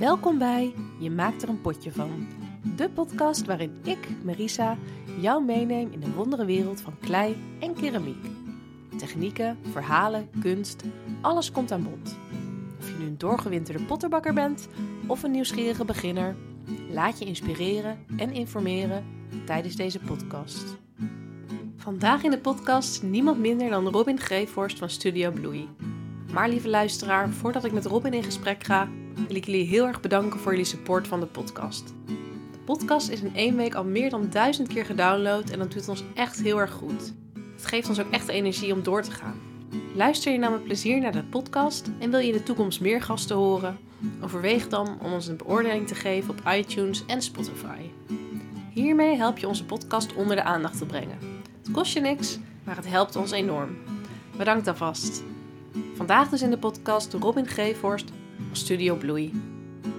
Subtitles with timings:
[0.00, 2.28] Welkom bij Je maakt er een potje van.
[2.76, 4.76] De podcast waarin ik, Marisa,
[5.20, 8.26] jou meeneem in de wondere wereld van klei en keramiek.
[8.96, 10.82] Technieken, verhalen, kunst,
[11.20, 12.16] alles komt aan bod.
[12.78, 14.68] Of je nu een doorgewinterde potterbakker bent
[15.06, 16.36] of een nieuwsgierige beginner,
[16.90, 19.04] laat je inspireren en informeren
[19.44, 20.64] tijdens deze podcast.
[21.76, 25.68] Vandaag in de podcast niemand minder dan Robin Greevorst van Studio Bloei.
[26.32, 28.88] Maar lieve luisteraar, voordat ik met Robin in gesprek ga,
[29.26, 31.94] wil ik jullie heel erg bedanken voor jullie support van de podcast.
[32.52, 35.88] De podcast is in één week al meer dan duizend keer gedownload en dat doet
[35.88, 37.12] ons echt heel erg goed.
[37.54, 39.40] Het geeft ons ook echt energie om door te gaan.
[39.94, 43.02] Luister je nou met plezier naar de podcast en wil je in de toekomst meer
[43.02, 43.78] gasten horen?
[44.22, 47.80] Overweeg dan om ons een beoordeling te geven op iTunes en Spotify.
[48.72, 51.18] Hiermee help je onze podcast onder de aandacht te brengen.
[51.62, 53.76] Het kost je niks, maar het helpt ons enorm.
[54.36, 55.22] Bedankt alvast.
[55.94, 58.19] Vandaag dus in de podcast Robin Greevorst van
[58.52, 59.32] Studio Bloei.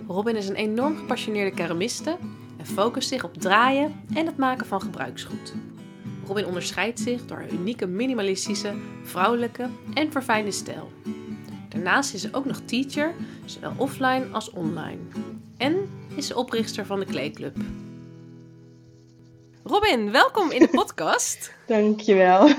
[0.08, 2.18] Robin is een enorm gepassioneerde keramiste
[2.58, 5.54] en focust zich op draaien en het maken van gebruiksgoed.
[6.28, 10.92] Robin onderscheidt zich door haar unieke minimalistische, vrouwelijke en verfijnde stijl.
[11.70, 13.14] Daarnaast is ze ook nog teacher,
[13.46, 15.00] zowel offline als online.
[15.58, 17.58] En is ze oprichter van de Kleeclub.
[19.64, 21.54] Robin, welkom in de podcast.
[21.68, 22.50] Dankjewel.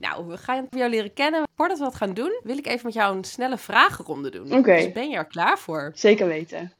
[0.00, 1.48] Nou, we gaan jou leren kennen.
[1.56, 4.52] Voordat we dat gaan doen, wil ik even met jou een snelle vragenronde doen.
[4.52, 4.76] Oké.
[4.76, 5.92] Dus ben je er klaar voor?
[5.94, 6.72] Zeker weten.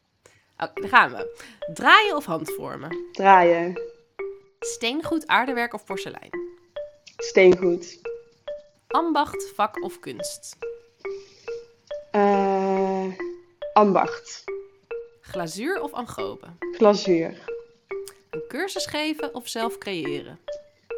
[0.59, 1.43] Oké, daar gaan we.
[1.75, 2.97] Draaien of handvormen?
[3.13, 3.81] Draaien.
[4.61, 6.31] Steengoed, aardewerk of porselein?
[7.17, 8.01] Steengoed.
[8.87, 10.57] Ambacht, vak of kunst?
[12.11, 13.07] Eh,
[13.73, 14.45] ambacht.
[15.21, 16.47] Glazuur of angobe?
[16.73, 17.35] Glazuur.
[18.31, 20.39] Een cursus geven of zelf creëren?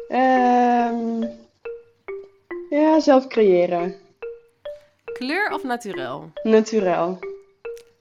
[0.07, 1.23] Ehm,
[2.79, 3.95] ja, zelf creëren.
[5.05, 6.31] Kleur of naturel?
[6.43, 7.19] Naturel.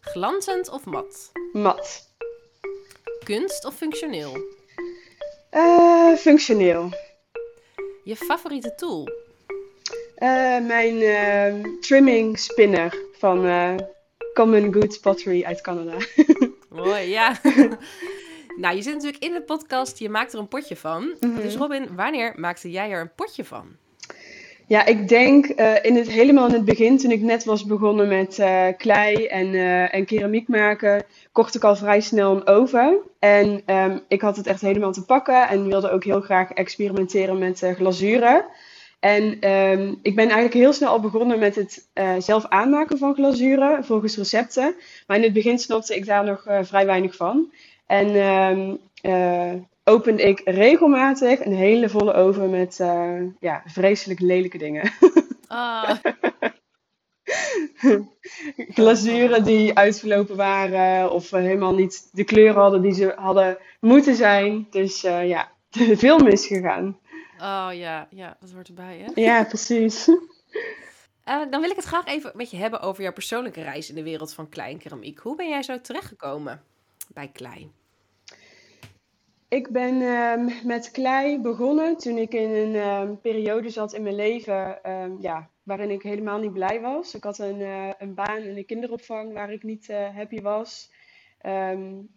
[0.00, 1.32] Glanzend of mat?
[1.52, 2.10] Mat.
[3.24, 4.36] Kunst of functioneel?
[5.50, 6.90] Eh, functioneel.
[8.04, 9.08] Je favoriete tool?
[10.14, 13.74] Eh, mijn ehm, trimming spinner van eh,
[14.34, 15.96] Common Good Pottery uit Canada.
[16.68, 17.40] Mooi, ja.
[18.62, 21.16] nou, je zit natuurlijk in de podcast, je maakt er een potje van.
[21.20, 21.40] Mhm.
[21.40, 23.80] Dus Robin, wanneer maakte jij er een potje van?
[24.66, 28.08] Ja, ik denk eh, in het, helemaal in het begin, toen ik net was begonnen
[28.08, 32.98] met eh, klei en, eh, en keramiek maken, kocht ik al vrij snel een oven.
[33.18, 37.38] En ehm, ik had het echt helemaal te pakken en wilde ook heel graag experimenteren
[37.38, 38.44] met glazuren.
[39.00, 43.84] En ehm, ik ben eigenlijk heel snel al begonnen met het zelf aanmaken van glazuren
[43.84, 44.74] volgens recepten.
[45.06, 47.52] Maar in het begin snapte ik daar nog vrij weinig van.
[47.86, 48.14] En
[49.02, 54.92] ehm, opende ik regelmatig een hele volle oven met eh, ja, vreselijk lelijke dingen.
[55.46, 55.90] Ah,
[58.76, 64.14] Glazuren die uitverlopen waren of eh, helemaal niet de kleur hadden die ze hadden moeten
[64.14, 64.66] zijn.
[64.70, 65.50] Dus eh, ja,
[66.04, 66.98] veel misgegaan.
[67.38, 69.20] oh ja, ja, dat hoort erbij, hè?
[69.20, 70.04] Ja, precies.
[71.50, 74.02] Dan wil ik het graag even met je hebben over jouw persoonlijke reis in de
[74.02, 75.18] wereld van klei en keramiek.
[75.18, 76.62] Hoe ben jij zo terechtgekomen
[77.08, 77.70] bij klei?
[79.52, 84.14] Ik ben ehm, met klei begonnen toen ik in een ehm, periode zat in mijn
[84.14, 87.14] leven ehm, ja, waarin ik helemaal niet blij was.
[87.14, 90.92] Ik had een, eh, een baan in de kinderopvang waar ik niet eh, happy was.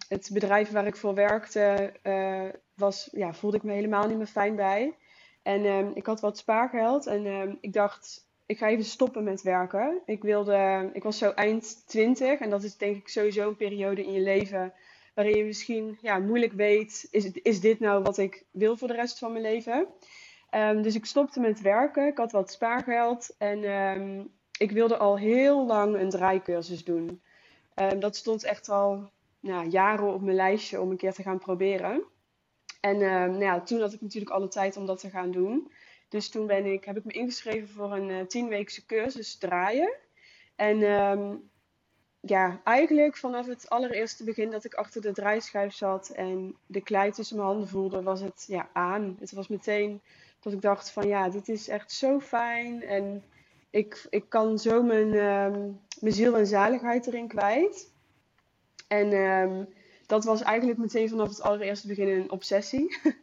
[0.08, 4.26] Het bedrijf waar ik voor werkte, eh, was, ja, voelde ik me helemaal niet meer
[4.26, 4.96] fijn bij.
[5.44, 10.02] En ik had wat spaargeld en ik dacht, ik ga even stoppen met werken.
[10.06, 14.06] Ik wilde, ik was zo eind 20 en dat is denk ik sowieso een periode
[14.06, 14.74] in je leven
[15.16, 18.94] waarin je misschien ja, moeilijk weet, is, is dit nou wat ik wil voor de
[18.94, 19.88] rest van mijn leven?
[20.50, 24.24] Ehm, dus ik stopte met werken, ik had wat spaargeld en ehm,
[24.58, 27.22] ik wilde al heel lang een draaicursus doen.
[27.74, 29.10] Ehm, dat stond echt al
[29.40, 32.04] nou, jaren op mijn lijstje om een keer te gaan proberen.
[32.80, 35.72] En nou ja, toen had ik natuurlijk alle tijd om dat te gaan doen.
[36.10, 39.94] Dus toen ben ik, heb ik me ingeschreven voor een eh, tienweekse cursus draaien.
[40.56, 40.80] En
[42.26, 47.12] ja, eigenlijk vanaf het allereerste begin dat ik achter de draaischijf zat en de klei
[47.12, 49.18] tussen mijn handen voelde, was het ja, aan.
[49.20, 50.02] Het was meteen
[50.40, 53.24] dat ik dacht van ja, dit is echt zo fijn en
[53.70, 57.92] ik, ik kan zo mijn, ehm, mijn ziel en zaligheid erin kwijt.
[58.88, 59.64] En ehm,
[60.06, 62.98] dat was eigenlijk meteen vanaf het allereerste begin een obsessie.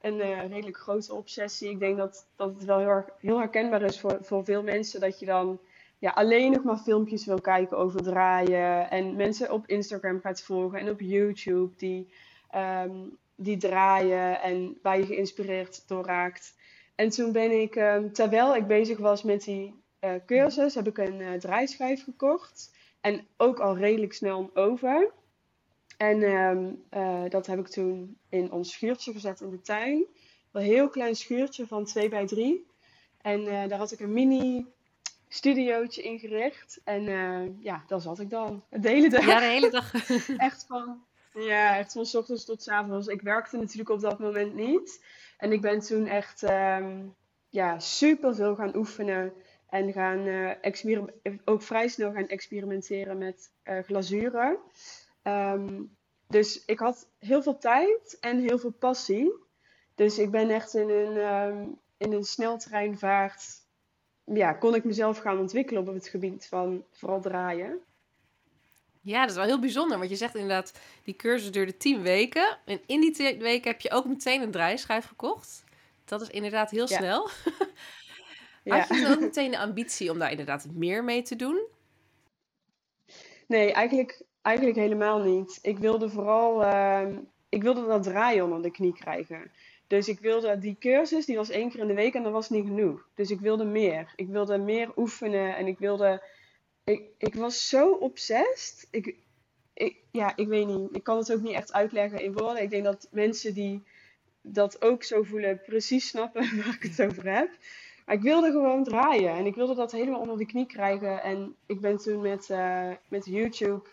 [0.00, 1.70] een eh, redelijk grote obsessie.
[1.70, 5.18] Ik denk dat, dat het wel heel, heel herkenbaar is voor, voor veel mensen dat
[5.18, 5.60] je dan
[6.04, 8.90] ja, alleen nog maar filmpjes wil kijken over draaien.
[8.90, 12.12] En mensen op Instagram gaat volgen en op YouTube die,
[12.50, 12.96] ehm,
[13.36, 16.54] die draaien en waar je geïnspireerd door raakt.
[16.94, 20.98] En toen ben ik, ehm, terwijl ik bezig was met die eh, cursus, heb ik
[20.98, 22.74] een eh, draaischijf gekocht.
[23.00, 25.12] En ook al redelijk snel over.
[25.96, 30.06] En ehm, eh, dat heb ik toen in ons schuurtje gezet in de tuin.
[30.52, 32.66] Een heel klein schuurtje van 2 bij 3.
[33.20, 34.66] En daar had ik een mini
[35.34, 36.80] studiootje ingericht.
[36.84, 38.64] En uh, ja, daar zat ik dan.
[38.70, 39.26] De hele dag.
[39.26, 39.94] Ja, de hele dag.
[40.36, 43.06] echt van, ja, echt van s ochtends tot s avonds.
[43.06, 45.04] Ik werkte natuurlijk op dat moment niet.
[45.38, 47.14] En ik ben toen echt um,
[47.48, 49.32] ja, super veel gaan oefenen.
[49.68, 50.50] En gaan uh,
[51.44, 54.58] ook vrij snel gaan experimenteren met uh, glazuren.
[55.22, 55.96] Um,
[56.28, 59.32] dus ik had heel veel tijd en heel veel passie.
[59.94, 63.63] Dus ik ben echt in een, um, in een sneltreinvaart.
[64.24, 67.78] Ja, kon ik mezelf gaan ontwikkelen op het gebied van vooral draaien.
[69.00, 69.98] Ja, dat is wel heel bijzonder.
[69.98, 70.72] Want je zegt inderdaad,
[71.02, 72.58] die cursus duurde tien weken.
[72.64, 75.64] En in die tien weken heb je ook meteen een draaischijf gekocht.
[76.04, 76.96] Dat is inderdaad heel ja.
[76.96, 77.28] snel.
[78.64, 81.66] Had je dan ook meteen de ambitie om daar inderdaad meer mee te doen?
[83.46, 85.58] Nee, eigenlijk, eigenlijk helemaal niet.
[85.62, 87.06] Ik wilde vooral uh,
[87.48, 89.50] ik wilde dat draaien onder de knie krijgen.
[89.86, 92.50] Dus ik wilde die cursus, die was één keer in de week en dat was
[92.50, 93.08] niet genoeg.
[93.14, 94.12] Dus ik wilde meer.
[94.16, 96.22] Ik wilde meer oefenen en ik wilde.
[96.84, 98.88] Ik, ik was zo obsessed.
[98.90, 99.16] Ik,
[99.74, 100.88] ik, ja, ik weet niet.
[100.96, 102.62] Ik kan het ook niet echt uitleggen in woorden.
[102.62, 103.82] Ik denk dat mensen die
[104.40, 107.50] dat ook zo voelen, precies snappen waar ik het over heb.
[108.06, 111.22] Maar ik wilde gewoon draaien en ik wilde dat helemaal onder de knie krijgen.
[111.22, 113.88] En ik ben toen met, uh, met YouTube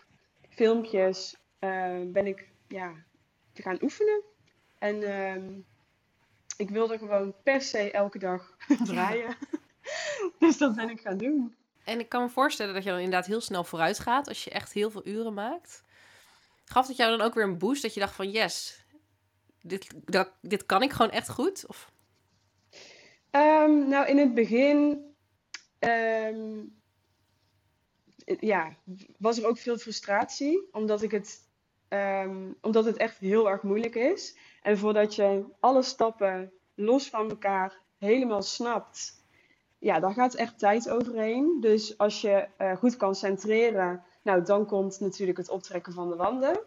[0.48, 2.92] filmpjes uh, ben ik ja,
[3.52, 4.22] te gaan oefenen.
[4.78, 5.54] En uh,
[6.62, 9.36] ik wilde gewoon per se elke dag draaien.
[10.38, 11.54] dus dat ben ik gaan doen.
[11.84, 14.50] En ik kan me voorstellen dat je dan inderdaad heel snel vooruit gaat als je
[14.50, 15.82] echt heel veel uren maakt.
[16.64, 18.84] Gaf het jou dan ook weer een boost dat je dacht van yes,
[19.62, 21.66] dit, dat, dit kan ik gewoon echt goed?
[21.66, 21.90] Of?
[23.30, 25.04] Um, nou, in het begin
[25.78, 26.80] um,
[28.24, 28.76] ja,
[29.18, 31.48] was er ook veel frustratie, omdat, ik het,
[31.88, 34.36] um, omdat het echt heel erg moeilijk is.
[34.62, 39.24] En voordat je alle stappen los van elkaar helemaal snapt,
[39.78, 41.56] ja, daar gaat echt tijd overheen.
[41.60, 46.16] Dus als je uh, goed kan centreren, nou, dan komt natuurlijk het optrekken van de
[46.16, 46.60] wanden.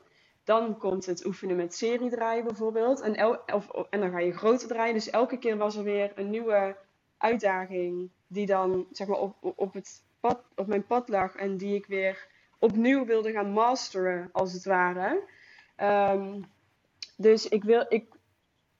[0.43, 3.01] Dan komt het oefenen met serie draaien bijvoorbeeld.
[3.01, 4.93] En, el of, en dan ga je groter draaien.
[4.93, 6.75] Dus elke keer was er weer een nieuwe
[7.17, 11.75] uitdaging die dan zeg maar, op, op, het pad, op mijn pad lag en die
[11.75, 12.27] ik weer
[12.59, 15.21] opnieuw wilde gaan masteren, als het ware.
[16.13, 16.45] Um,
[17.15, 18.15] dus ik wil, ik,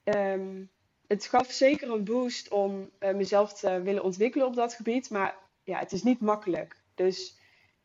[0.04, 0.70] um,
[1.06, 5.36] het gaf zeker een boost om uh, mezelf te willen ontwikkelen op dat gebied, maar
[5.64, 6.82] ja, het is niet makkelijk.
[6.94, 7.38] Dus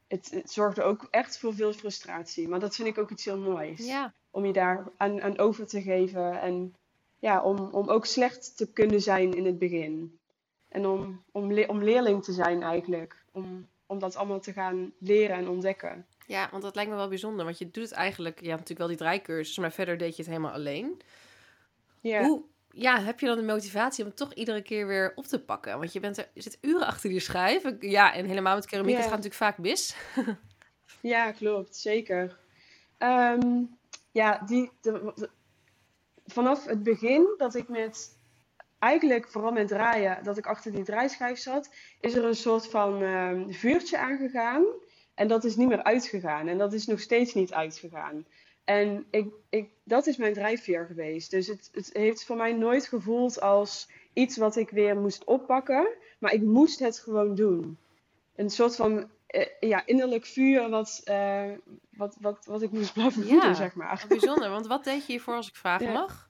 [0.07, 2.47] het, het zorgde ook echt voor veel frustratie.
[2.47, 3.85] Maar dat vind ik ook iets heel moois.
[3.85, 4.13] Ja.
[4.31, 6.75] Om je daar aan, aan over te geven en
[7.19, 10.19] ja, om, om ook slecht te kunnen zijn in het begin.
[10.67, 13.25] En om, om, le om leerling te zijn eigenlijk.
[13.31, 16.05] Om, om dat allemaal te gaan leren en ontdekken.
[16.31, 17.45] Ja, want dat lijkt me wel bijzonder.
[17.45, 18.41] Want je doet het eigenlijk...
[18.41, 21.01] Je hebt natuurlijk wel die draaicursus, maar verder deed je het helemaal alleen.
[22.01, 22.23] Ja.
[22.23, 25.43] Hoe ja, heb je dan de motivatie om het toch iedere keer weer op te
[25.43, 25.77] pakken?
[25.79, 27.63] Want je, bent er, je zit uren achter je schijf.
[27.79, 29.95] Ja, en helemaal met keramiek, het gaat natuurlijk vaak mis.
[31.01, 31.75] ja, klopt.
[31.75, 32.37] Zeker.
[32.99, 33.77] Um,
[34.11, 35.29] ja, die, de, de,
[36.25, 38.19] vanaf het begin dat ik met
[38.79, 43.01] eigenlijk vooral met draaien, dat ik achter die draaischijf zat, is er een soort van
[43.01, 44.65] uh, vuurtje aangegaan.
[45.21, 46.47] En dat is niet meer uitgegaan.
[46.47, 48.25] En dat is nog steeds niet uitgegaan.
[48.63, 51.31] En ik, ik, dat is mijn drijfveer geweest.
[51.31, 55.87] Dus het, het heeft voor mij nooit gevoeld als iets wat ik weer moest oppakken.
[56.19, 57.77] Maar ik moest het gewoon doen.
[58.35, 61.51] Een soort van uh, ja, innerlijk vuur wat, uh,
[61.89, 64.05] wat, wat, wat ik moest blijven voeden, ja, zeg maar.
[64.07, 65.93] Bijzonder, want wat deed je hiervoor als ik vragen ja.
[65.93, 66.29] mag?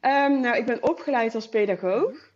[0.00, 2.30] Um, nou, ik ben opgeleid als pedagoog.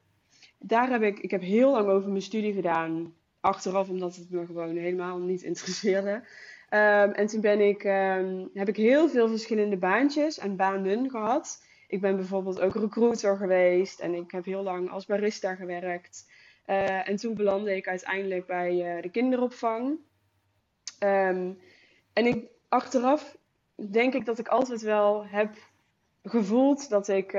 [0.59, 3.15] Daar heb ik, ik heb heel lang over mijn studie gedaan.
[3.47, 6.11] Achteraf, omdat het me gewoon helemaal niet interesseerde.
[6.71, 11.63] Um, en toen ben ik, um, heb ik heel veel verschillende baantjes en banen gehad.
[11.89, 16.31] Ik ben bijvoorbeeld ook recruiter geweest en ik heb heel lang als barista gewerkt.
[16.67, 19.99] Uh, en toen belandde ik uiteindelijk bij uh, de kinderopvang.
[21.01, 21.59] Um,
[22.13, 23.37] en ik, achteraf
[23.91, 25.55] denk ik dat ik altijd wel heb
[26.23, 27.31] gevoeld dat ik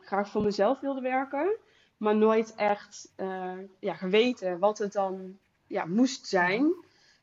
[0.00, 1.56] graag voor mezelf wilde werken.
[1.98, 6.72] Maar nooit echt uh, ja, geweten wat het dan ja, moest zijn.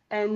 [0.08, 0.34] En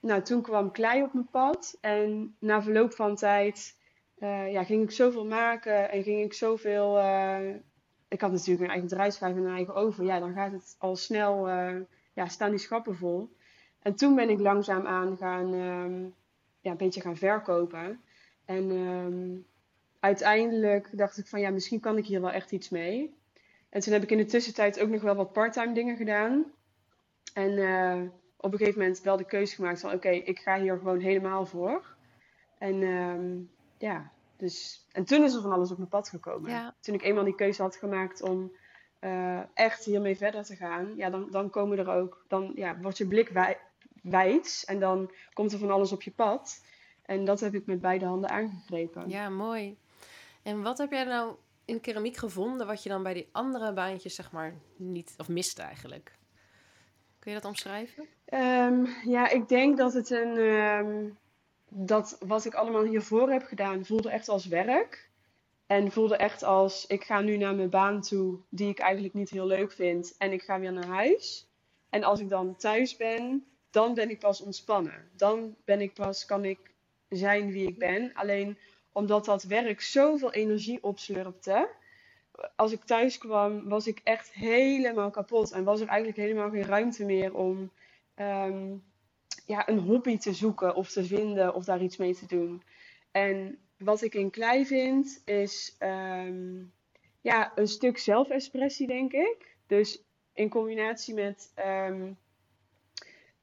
[0.00, 1.78] nou, toen kwam klei op mijn pad.
[1.80, 3.76] En na verloop van tijd
[4.18, 6.98] uh, ja, ging ik zoveel maken en ging ik zoveel.
[6.98, 7.48] Uh,
[8.08, 10.04] ik had natuurlijk een eigen bedrijfsschrijf en een eigen oven.
[10.04, 11.48] Ja, dan gaat het al snel.
[12.12, 13.36] Ja, staan die schappen vol.
[13.82, 15.52] En toen ben ik langzaam aan gaan.
[15.52, 16.14] Um,
[16.60, 18.00] ja, een beetje gaan verkopen.
[18.44, 19.46] En um,
[20.00, 23.14] uiteindelijk dacht ik van ja, misschien kan ik hier wel echt iets mee.
[23.74, 26.44] En toen heb ik in de tussentijd ook nog wel wat parttime dingen gedaan.
[27.32, 27.52] En
[28.36, 31.46] op een gegeven moment wel de keuze gemaakt van oké, ik ga hier gewoon helemaal
[31.46, 31.96] voor.
[32.58, 33.42] En ehm,
[33.78, 36.74] ja, dus, en toen is er van alles op mijn pad gekomen.
[36.80, 38.52] Toen ik eenmaal die keuze had gemaakt om
[39.00, 42.98] uh, echt hiermee verder te gaan, ja, dan, dan komen er ook, dan ja, wordt
[42.98, 43.58] je blik wij,
[44.02, 46.64] wijd en dan komt er van alles op je pad.
[47.02, 49.08] En dat heb ik met beide handen aangegrepen.
[49.08, 49.78] Ja, mooi.
[50.42, 54.14] En wat heb jij nou in keramiek gevonden wat je dan bij die andere baantjes
[54.14, 56.12] zeg maar niet, of miste eigenlijk?
[57.18, 58.08] Kun je dat omschrijven?
[58.32, 61.18] Um, ja, ik denk dat het een, um,
[61.68, 65.12] dat wat ik allemaal hiervoor heb gedaan voelde echt als werk.
[65.66, 69.30] En voelde echt als, ik ga nu naar mijn baan toe, die ik eigenlijk niet
[69.30, 70.14] heel leuk vind.
[70.18, 71.48] En ik ga weer naar huis.
[71.90, 75.10] En als ik dan thuis ben, dan ben ik pas ontspannen.
[75.16, 76.58] Dan ben ik pas, kan ik
[77.08, 78.14] zijn wie ik ben.
[78.14, 78.58] Alleen
[78.94, 81.68] omdat dat werk zoveel energie opslurpte.
[82.56, 85.52] Als ik thuis kwam, was ik echt helemaal kapot.
[85.52, 87.70] En was er eigenlijk helemaal geen ruimte meer om
[88.16, 88.84] um,
[89.46, 92.62] ja, een hobby te zoeken of te vinden of daar iets mee te doen.
[93.10, 96.72] En wat ik in klei vind, is um,
[97.20, 99.56] ja, een stuk zelfexpressie, denk ik.
[99.66, 101.52] Dus in combinatie met
[101.86, 102.16] um,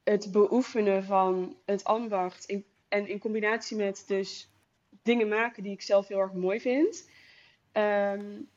[0.03, 4.50] het beoefenen van het ambacht en in combinatie met dus
[5.01, 7.09] dingen maken die ik zelf heel erg mooi vind.
[7.73, 8.49] Um,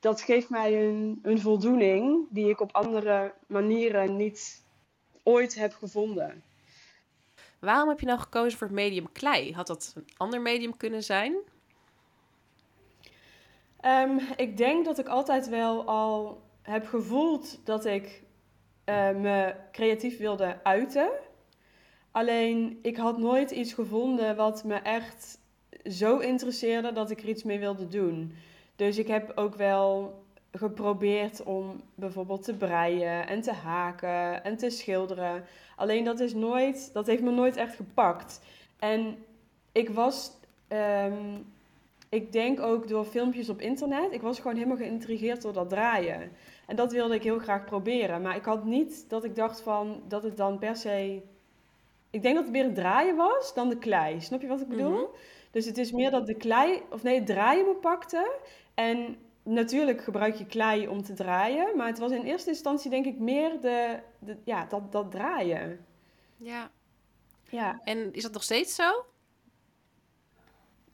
[0.00, 4.64] dat geeft mij een, een voldoening die ik op andere manieren niet
[5.22, 6.42] ooit heb gevonden.
[7.58, 9.54] Waarom heb je nou gekozen voor het medium klei?
[9.54, 11.34] Had dat een ander medium kunnen zijn?
[13.84, 18.22] Um, ik denk dat ik altijd wel al heb gevoeld dat ik
[18.84, 21.10] uh, me creatief wilde uiten.
[22.10, 25.38] Alleen ik had nooit iets gevonden wat me echt
[25.84, 28.34] zo interesseerde dat ik er iets mee wilde doen.
[28.76, 30.18] Dus ik heb ook wel
[30.52, 35.44] geprobeerd om bijvoorbeeld te breien en te haken en te schilderen.
[35.76, 38.40] Alleen dat is nooit, dat heeft me nooit echt gepakt.
[38.78, 39.16] En
[39.72, 40.32] ik was,
[40.68, 41.46] um,
[42.08, 46.30] ik denk ook door filmpjes op internet, ik was gewoon helemaal geïntrigeerd door dat draaien.
[46.66, 48.22] En dat wilde ik heel graag proberen.
[48.22, 51.22] Maar ik had niet dat ik dacht van dat het dan per se.
[52.10, 54.20] Ik denk dat het meer het draaien was dan de klei.
[54.20, 54.90] Snap je wat ik bedoel?
[54.90, 55.04] Mhm.
[55.50, 58.38] Dus het is meer dat de klei, of nee, het draaien me pakte.
[58.74, 61.76] En natuurlijk gebruik je klei om te draaien.
[61.76, 65.84] Maar het was in eerste instantie denk ik meer de, de ja, dat, dat draaien.
[66.36, 66.70] Ja.
[67.48, 67.80] ja.
[67.84, 69.04] En is dat nog steeds zo?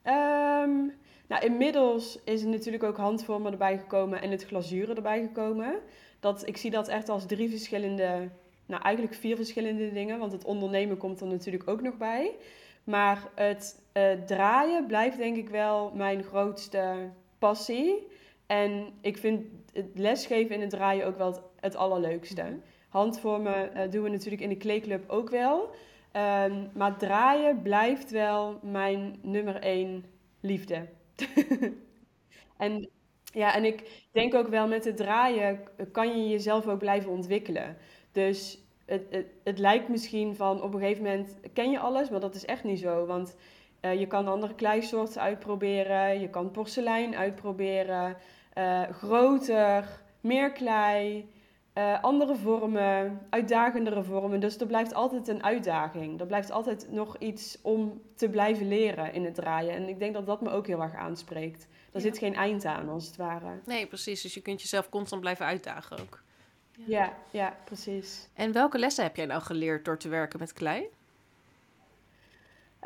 [0.03, 0.93] Um,
[1.27, 5.79] nou, inmiddels is er natuurlijk ook handvormen erbij gekomen en het glazuren erbij gekomen.
[6.19, 8.29] Dat, ik zie dat echt als drie verschillende,
[8.65, 10.19] nou eigenlijk vier verschillende dingen.
[10.19, 12.35] Want het ondernemen komt er natuurlijk ook nog bij.
[12.83, 18.07] Maar het uh, draaien blijft denk ik wel mijn grootste passie.
[18.45, 22.43] En ik vind het lesgeven in het draaien ook wel het, allerleukste.
[22.89, 25.69] Handvormen uh, doen we natuurlijk in de kleeclub ook wel.
[26.13, 30.05] Um, maar draaien blijft wel mijn nummer één
[30.39, 30.87] liefde.
[32.57, 32.89] en,
[33.23, 35.59] ja, en ik denk ook wel met het draaien
[35.91, 37.77] kan je jezelf ook blijven ontwikkelen.
[38.11, 42.19] Dus het, het, het lijkt misschien van op een gegeven moment ken je alles, maar
[42.19, 43.05] dat is echt niet zo.
[43.05, 43.35] Want
[43.81, 48.17] uh, je kan andere kleisoorten uitproberen, je kan porselein uitproberen,
[48.57, 51.29] uh, groter, meer klei,
[51.77, 54.39] uh, andere vormen, uitdagendere vormen.
[54.39, 56.19] Dus er blijft altijd een uitdaging.
[56.19, 59.73] Er blijft altijd nog iets om te blijven leren in het draaien.
[59.73, 61.67] En ik denk dat dat me ook heel erg aanspreekt.
[61.91, 63.59] Er zit geen eind aan, als het ware.
[63.65, 64.21] Nee, precies.
[64.21, 66.23] Dus je kunt jezelf constant blijven uitdagen ook.
[66.71, 68.29] Ja, ja, ja precies.
[68.33, 70.89] En welke lessen heb jij nou geleerd door te werken met klei?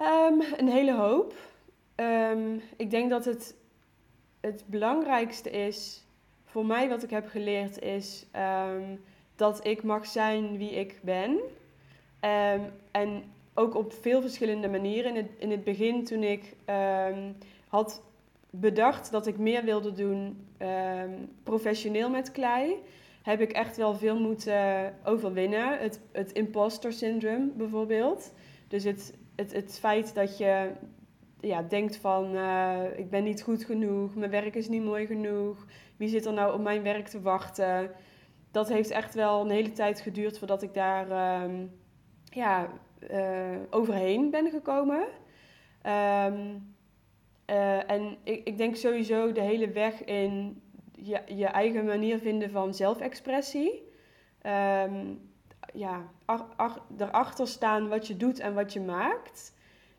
[0.02, 1.34] Um, een hele hoop.
[1.96, 3.56] Um, ik denk dat het,
[4.40, 6.04] het belangrijkste is
[6.46, 9.02] voor mij wat ik heb geleerd is um,
[9.36, 11.40] dat ik mag zijn wie ik ben.
[12.92, 15.16] En ook op veel verschillende manieren.
[15.16, 16.56] In het, in het begin toen ik
[17.68, 18.02] had
[18.50, 20.48] bedacht dat ik meer wilde doen
[21.44, 22.76] professioneel met klei,
[23.22, 25.80] heb ik echt wel veel moeten overwinnen.
[25.80, 28.34] Het, het imposter syndroom bijvoorbeeld.
[28.68, 30.72] Dus het, het, het feit dat je
[31.40, 35.66] ja, denkt van uh, ik ben niet goed genoeg, mijn werk is niet mooi genoeg,
[35.98, 37.92] wie zit er nou op mijn werk te wachten?
[38.52, 41.72] Dat heeft echt wel een hele tijd geduurd voordat ik daar um,
[42.24, 42.70] ja,
[43.12, 45.02] uh, overheen ben gekomen.
[45.86, 46.76] Um,
[47.50, 52.52] uh, en ik, ik denk sowieso de hele weg in je, je eigen manier vinden
[52.52, 53.84] van zelfexpressie.
[54.46, 55.31] Um,
[55.74, 56.12] ja,
[56.98, 59.54] erachter staan wat je doet en wat je maakt.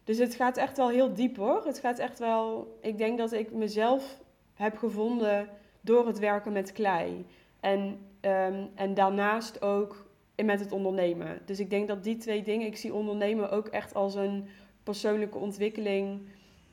[0.05, 1.67] Dus het gaat echt wel heel diep hoor.
[1.67, 2.79] Het gaat echt wel.
[2.81, 4.21] Ik denk dat ik mezelf
[4.55, 5.49] heb gevonden
[5.81, 7.27] door het werken met klei.
[7.61, 7.81] En,
[8.21, 11.41] um, en daarnaast ook met het ondernemen.
[11.45, 14.49] Dus ik denk dat die twee dingen, ik zie ondernemen ook echt als een
[14.83, 16.21] persoonlijke ontwikkeling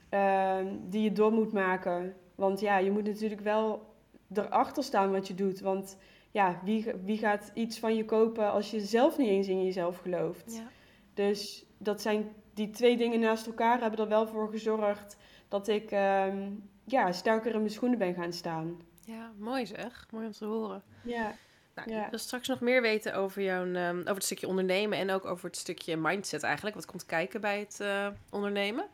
[0.10, 2.16] ehm, die je door moet maken.
[2.36, 3.94] Want ja, je moet natuurlijk wel
[4.34, 5.60] erachter staan wat je doet.
[5.60, 5.98] Want
[6.32, 9.98] ja, wie, wie gaat iets van je kopen als je zelf niet eens in jezelf
[9.98, 10.54] gelooft?
[10.54, 10.68] Ja.
[11.14, 15.18] Dus dat zijn die twee dingen naast elkaar hebben er wel voor gezorgd
[15.48, 16.50] dat ik ehm,
[16.86, 18.82] ja, sterker in mijn schoenen ben gaan staan.
[19.06, 20.08] Ja, mooi zeg.
[20.12, 20.84] Mooi om te horen.
[21.04, 21.36] Ja.
[21.76, 22.04] Nou, ja.
[22.04, 25.26] Ik wil straks nog meer weten over, jouw, um, over het stukje ondernemen en ook
[25.26, 26.76] over het stukje mindset eigenlijk.
[26.76, 28.88] Wat komt kijken bij het uh, ondernemen.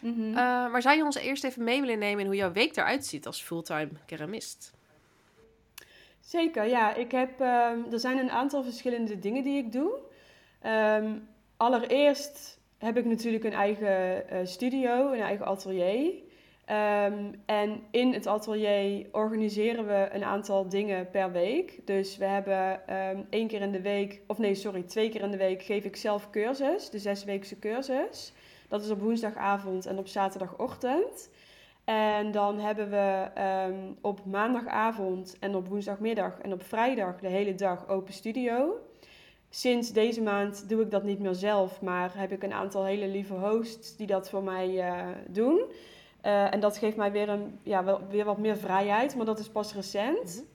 [0.00, 0.28] Mm -hmm.
[0.28, 3.06] uh, maar zou je ons eerst even mee willen nemen in hoe jouw week eruit
[3.06, 4.75] ziet als fulltime keramist?
[6.26, 6.94] Zeker, ja.
[6.94, 9.98] Ik heb, um, er zijn een aantal verschillende dingen die ik doe.
[10.66, 16.12] Um, allereerst heb ik natuurlijk een eigen uh, studio, een eigen atelier.
[16.70, 21.80] Um, en in het atelier organiseren we een aantal dingen per week.
[21.84, 22.80] Dus we hebben
[23.30, 25.96] één keer in de week, of nee, sorry, twee keer in de week geef ik
[25.96, 28.32] zelf cursus, de zesweekse cursus.
[28.68, 31.30] Dat is op woensdagavond en op zaterdagochtend.
[31.86, 33.30] En dan hebben we
[33.68, 38.78] um, op maandagavond en op woensdagmiddag en op vrijdag de hele dag open studio.
[39.50, 43.08] Sinds deze maand doe ik dat niet meer zelf, maar heb ik een aantal hele
[43.08, 45.64] lieve hosts die dat voor mij uh, doen.
[46.22, 49.38] Uh, en dat geeft mij weer, een, ja, wel, weer wat meer vrijheid, maar dat
[49.38, 50.34] is pas recent.
[50.34, 50.54] Mm -hmm.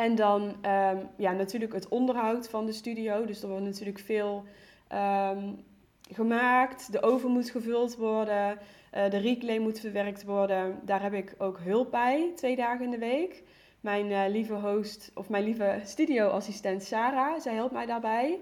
[0.00, 3.24] En dan um, ja, natuurlijk het onderhoud van de studio.
[3.24, 4.44] Dus er wordt natuurlijk veel
[4.92, 5.64] um,
[6.12, 6.92] gemaakt.
[6.92, 8.58] De oven moet gevuld worden.
[8.96, 10.78] Uh, de reclay moet verwerkt worden.
[10.82, 13.42] Daar heb ik ook hulp bij, twee dagen in de week.
[13.80, 18.38] Mijn uh, lieve host, of mijn lieve studioassistent Sarah, zij helpt mij daarbij.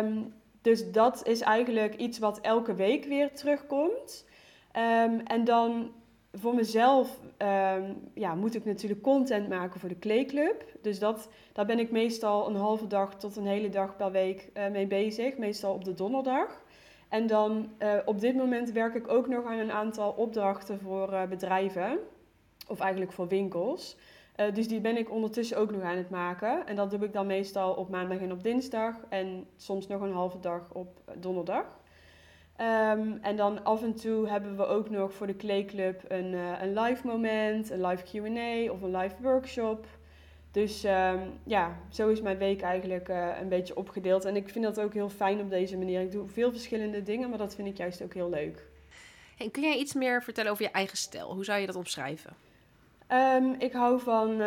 [0.00, 4.26] Um, dus dat is eigenlijk iets wat elke week weer terugkomt.
[4.76, 5.90] Um, en dan
[6.32, 10.64] voor mezelf um, ja, moet ik natuurlijk content maken voor de Kleeclub.
[10.82, 14.50] Dus dat, daar ben ik meestal een halve dag tot een hele dag per week
[14.56, 15.36] uh, mee bezig.
[15.36, 16.61] Meestal op de donderdag.
[17.12, 21.12] En dan uh, op dit moment werk ik ook nog aan een aantal opdrachten voor
[21.12, 21.98] uh, bedrijven.
[22.68, 23.96] Of eigenlijk voor winkels.
[24.36, 26.66] Uh, dus die ben ik ondertussen ook nog aan het maken.
[26.66, 28.94] En dat doe ik dan meestal op maandag en op dinsdag.
[29.08, 31.80] En soms nog een halve dag op donderdag.
[32.60, 36.78] Um, en dan af en toe hebben we ook nog voor de Kleeclub een, een
[36.78, 39.86] live moment, een live Q&A of een live workshop.
[40.52, 44.24] Dus um, ja, zo is mijn week eigenlijk uh, een beetje opgedeeld.
[44.24, 46.00] En ik vind dat ook heel fijn op deze manier.
[46.00, 48.66] Ik doe veel verschillende dingen, maar dat vind ik juist ook heel leuk.
[49.38, 51.34] En kun jij iets meer vertellen over je eigen stijl?
[51.34, 52.32] Hoe zou je dat omschrijven?
[53.12, 54.42] Um, ik hou van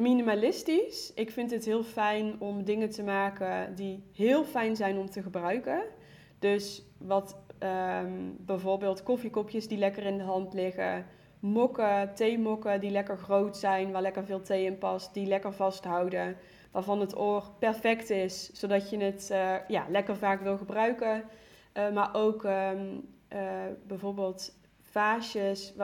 [0.00, 1.12] minimalistisch.
[1.14, 5.22] Ik vind het heel fijn om dingen te maken die heel fijn zijn om te
[5.22, 5.82] gebruiken.
[6.38, 7.36] Dus wat
[8.38, 11.06] bijvoorbeeld koffiekopjes die lekker in de hand liggen,
[11.40, 16.36] mokken, theemokken die lekker groot zijn, waar lekker veel thee in past, die lekker vasthouden,
[16.70, 21.24] waarvan het oor perfect is, zodat je het uh, ja, lekker vaak wil gebruiken.
[21.74, 23.38] Uh, maar ook um, uh,
[23.86, 25.74] bijvoorbeeld vaasjes,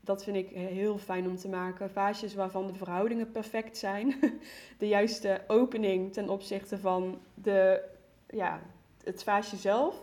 [0.00, 1.90] dat vind ik heel fijn om te maken.
[1.90, 4.14] Vaasjes waarvan de verhoudingen perfect zijn.
[4.78, 7.82] De juiste opening ten opzichte van de,
[8.28, 8.60] ja,
[9.04, 10.02] het vaasje zelf.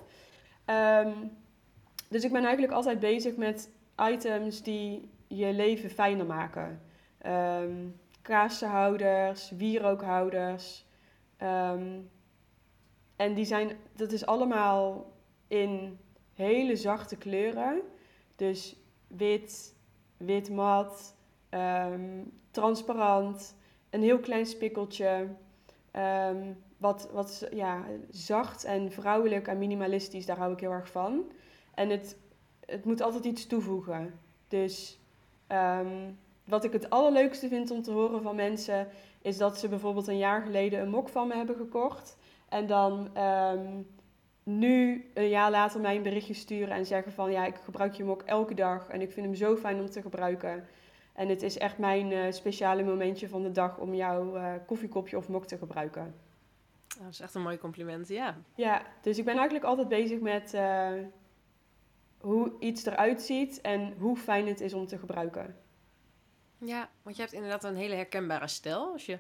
[0.65, 1.37] Um,
[2.09, 3.69] dus ik ben eigenlijk altijd bezig met
[4.11, 6.81] items die je leven fijner maken.
[7.25, 7.99] Um,
[9.57, 10.85] wierookhouders.
[11.43, 12.09] Um,
[13.15, 15.11] en die zijn, dat is allemaal
[15.47, 15.99] in
[16.33, 17.81] hele zachte kleuren.
[18.35, 18.75] Dus
[19.07, 19.75] wit,
[20.17, 21.15] wit mat,
[21.49, 23.55] um, transparant,
[23.89, 25.27] een heel klein spikkeltje.
[26.77, 31.31] Wat, wat ja, zacht en vrouwelijk en minimalistisch, daar hou ik heel erg van.
[31.73, 32.17] En het,
[32.69, 34.19] het moet altijd iets toevoegen.
[34.47, 34.99] Dus
[35.47, 38.87] um, wat ik het allerleukste vind om te horen van mensen,
[39.21, 42.17] is dat ze bijvoorbeeld een jaar geleden een mok van me hebben gekocht.
[42.49, 43.87] En dan um,
[44.43, 48.03] nu, een jaar later, mij een berichtje sturen en zeggen van ja, ik gebruik je
[48.03, 50.67] mok elke dag en ik vind hem zo fijn om te gebruiken.
[51.13, 55.17] En het is echt mijn uh, speciale momentje van de dag om jouw uh, koffiekopje
[55.17, 56.15] of mok te gebruiken.
[56.87, 58.37] Dat is echt een mooi compliment, ja.
[58.55, 60.89] Ja, dus ik ben eigenlijk altijd bezig met uh,
[62.19, 65.55] hoe iets eruit ziet en hoe fijn het is om te gebruiken.
[66.57, 68.91] Ja, want je hebt inderdaad een hele herkenbare stijl.
[68.91, 69.19] Als je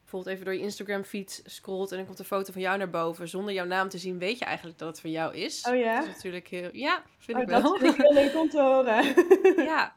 [0.00, 2.90] bijvoorbeeld even door je Instagram feed scrolt en dan komt een foto van jou naar
[2.90, 3.28] boven.
[3.28, 5.66] Zonder jouw naam te zien, weet je eigenlijk dat het van jou is.
[5.68, 5.98] Oh ja?
[5.98, 6.68] Dat is natuurlijk heel...
[6.72, 7.62] Ja, vind oh, ik wel.
[7.62, 9.14] Dat vind ik heel leuk om te horen.
[9.70, 9.94] ja,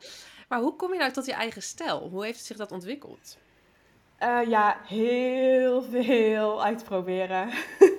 [0.50, 2.10] maar hoe kom je nou tot je eigen stijl?
[2.10, 3.38] Hoe heeft zich dat ontwikkeld?
[4.20, 7.50] Uh, ja, heel veel uitproberen.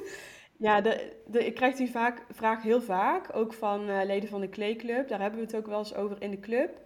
[0.58, 4.40] ja, de, de, ik krijg die vaak, vraag heel vaak, ook van uh, leden van
[4.40, 5.08] de Kleeclub.
[5.08, 6.80] Daar hebben we het ook wel eens over in de club.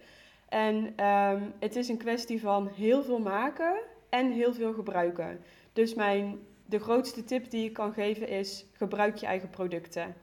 [0.49, 3.79] En um, het is een kwestie van heel veel maken
[4.09, 5.39] en heel veel gebruiken.
[5.73, 10.15] Dus mijn, de grootste tip die ik kan geven is: gebruik je eigen producten.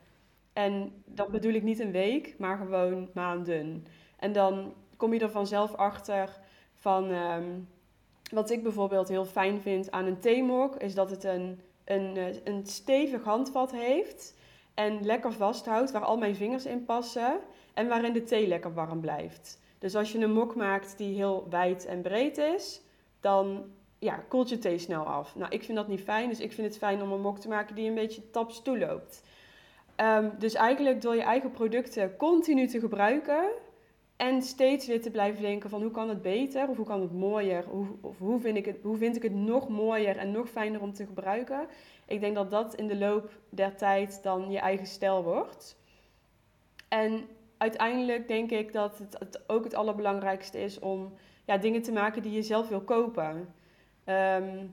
[0.52, 3.86] En dat bedoel ik niet een week, maar gewoon maanden.
[4.18, 6.40] En dan kom je er vanzelf achter
[6.74, 7.10] van.
[7.10, 7.44] ehm,
[8.30, 12.26] wat ik bijvoorbeeld heel fijn vind aan een theemok, is dat het een, een, eh,
[12.44, 14.36] een stevig handvat heeft.
[14.74, 17.40] En lekker vasthoudt, waar al mijn vingers in passen.
[17.74, 19.60] En waarin de thee lekker warm blijft.
[19.78, 22.80] Dus als je een mok maakt die heel wijd en breed is,
[23.20, 23.64] dan
[23.98, 25.36] ja, koelt je thee snel af.
[25.36, 27.48] Nou, ik vind dat niet fijn, dus ik vind het fijn om een mok te
[27.48, 29.22] maken die een beetje taps toeloopt.
[29.96, 33.50] Ehm, dus eigenlijk door je eigen producten continu te gebruiken
[34.18, 37.12] en steeds weer te blijven denken van hoe kan het beter of hoe kan het
[37.12, 40.48] mooier hoe, of hoe vind, ik het, hoe vind ik het nog mooier en nog
[40.48, 41.66] fijner om te gebruiken.
[42.06, 45.76] Ik denk dat dat in de loop der tijd dan je eigen stijl wordt.
[46.88, 51.12] En uiteindelijk denk ik dat het, ook het allerbelangrijkste is om
[51.44, 53.54] ja, dingen te maken die je zelf wil kopen.
[54.04, 54.66] Ehm,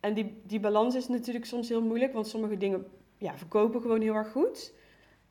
[0.00, 2.86] en die, die balans is natuurlijk soms heel moeilijk, want sommige dingen
[3.18, 4.72] ja, verkopen gewoon heel erg goed.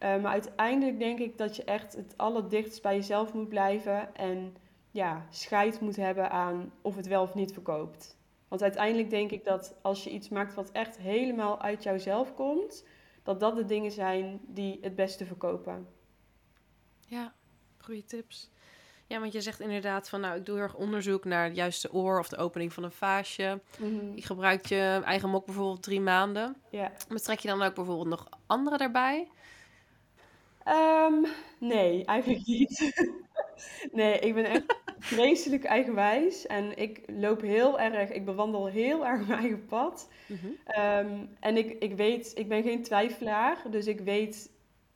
[0.03, 4.55] Uh, maar uiteindelijk denk ik dat je echt het allerdichtst bij jezelf moet blijven en
[4.91, 8.17] ja, scheid moet hebben aan of het wel of niet verkoopt.
[8.47, 12.85] Want uiteindelijk denk ik dat als je iets maakt wat echt helemaal uit jouzelf komt,
[13.23, 15.87] dat dat de dingen zijn die het beste verkopen.
[17.07, 17.33] Ja,
[17.77, 18.49] goede tips.
[19.07, 21.93] Ja, want je zegt inderdaad van, nou, ik doe heel erg onderzoek naar het juiste
[21.93, 23.61] oor of de opening van een vaasje.
[23.79, 24.15] Mhm.
[24.15, 26.55] Je gebruikt je eigen mok bijvoorbeeld drie maanden.
[26.69, 26.91] Ja.
[27.07, 29.27] Betrek je dan ook bijvoorbeeld nog andere daarbij?
[30.63, 31.26] Ehm,
[31.58, 32.91] nee, eigenlijk niet.
[33.91, 39.28] nee, ik ben echt vreselijk eigenwijs en ik loop heel erg, ik bewandel heel erg
[39.28, 40.10] mijn eigen pad.
[40.28, 40.47] Mhm.
[40.65, 44.52] Ehm, en ik, ik weet, ik ben geen twijfelaar, dus ik weet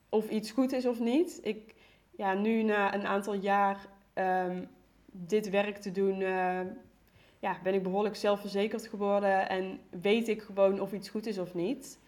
[0.08, 1.40] of iets goed is of niet.
[1.42, 1.74] Ik,
[2.16, 4.64] ja, nu na een aantal jaar ehm,
[5.06, 6.60] dit werk te doen, eh,
[7.40, 11.54] ja, ben ik behoorlijk zelfverzekerd geworden en weet ik gewoon of iets goed is of
[11.54, 11.98] niet.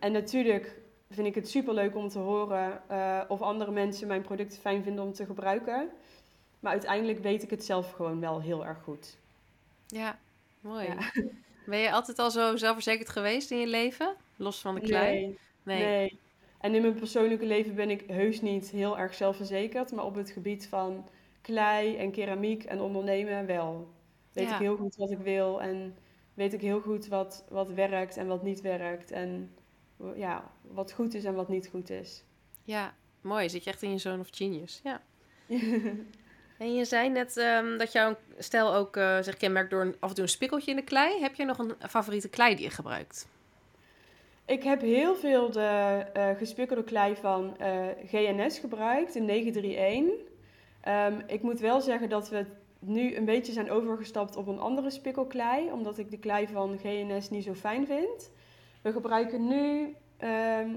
[0.00, 0.81] En natuurlijk
[1.14, 5.04] vind ik het superleuk om te horen eh, of andere mensen mijn producten fijn vinden
[5.04, 5.90] om te gebruiken.
[6.60, 9.16] Maar uiteindelijk weet ik het zelf gewoon wel heel erg goed.
[9.86, 10.18] Ja,
[10.60, 10.86] mooi.
[10.86, 10.96] Ja.
[11.66, 14.16] Ben je altijd al zo zelfverzekerd geweest in je leven?
[14.36, 15.38] Los van de klei?
[15.62, 16.18] Nee, nee.
[16.60, 19.92] En in mijn persoonlijke leven ben ik heus niet heel erg zelfverzekerd.
[19.92, 21.08] Maar op het gebied van
[21.40, 23.88] klei en keramiek en ondernemen wel.
[24.32, 24.54] Weet Ja.
[24.54, 25.96] ik heel goed wat ik wil en
[26.34, 29.10] weet ik heel goed wat, wat werkt en wat niet werkt.
[29.10, 29.54] En
[30.16, 32.24] ja, wat goed is en wat niet goed is.
[32.64, 33.48] Ja, mooi.
[33.48, 34.80] Zit je echt in je zone of genius.
[34.84, 35.00] Ja.
[36.58, 40.08] En je zei net ehm, dat jouw stijl ook eh zich kenmerkt door een, af
[40.08, 41.20] en toe een spikkeltje in de klei.
[41.20, 43.26] Heb je nog een favoriete klei die je gebruikt?
[44.44, 50.14] Ik heb heel veel de eh, gespikkelde klei van eh, GNS gebruikt, de 931.
[50.80, 52.46] Ehm, ik moet wel zeggen dat we
[52.78, 57.30] nu een beetje zijn overgestapt op een andere spikkelklei, omdat ik de klei van GNS
[57.30, 58.30] niet zo fijn vind.
[58.82, 60.76] We gebruiken nu, ehm,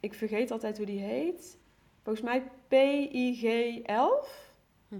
[0.00, 1.58] ik vergeet altijd hoe die heet,
[2.02, 4.44] volgens mij PIG11.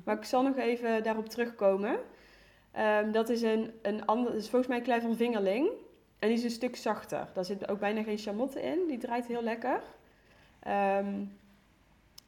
[0.05, 1.99] Maar ik zal nog even daarop terugkomen.
[2.73, 5.69] Ehm, dat is een, een ander, is volgens mij een klei van Vingerling.
[6.19, 7.29] En die is een stuk zachter.
[7.35, 8.87] Daar zit ook bijna geen chamotte in.
[8.87, 9.83] Die draait heel lekker.
[10.61, 11.25] Ehm,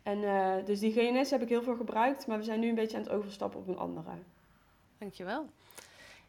[0.03, 2.27] en eh, dus die GNS heb ik heel veel gebruikt.
[2.27, 4.11] Maar we zijn nu een beetje aan het overstappen op een andere.
[4.99, 5.47] Dankjewel.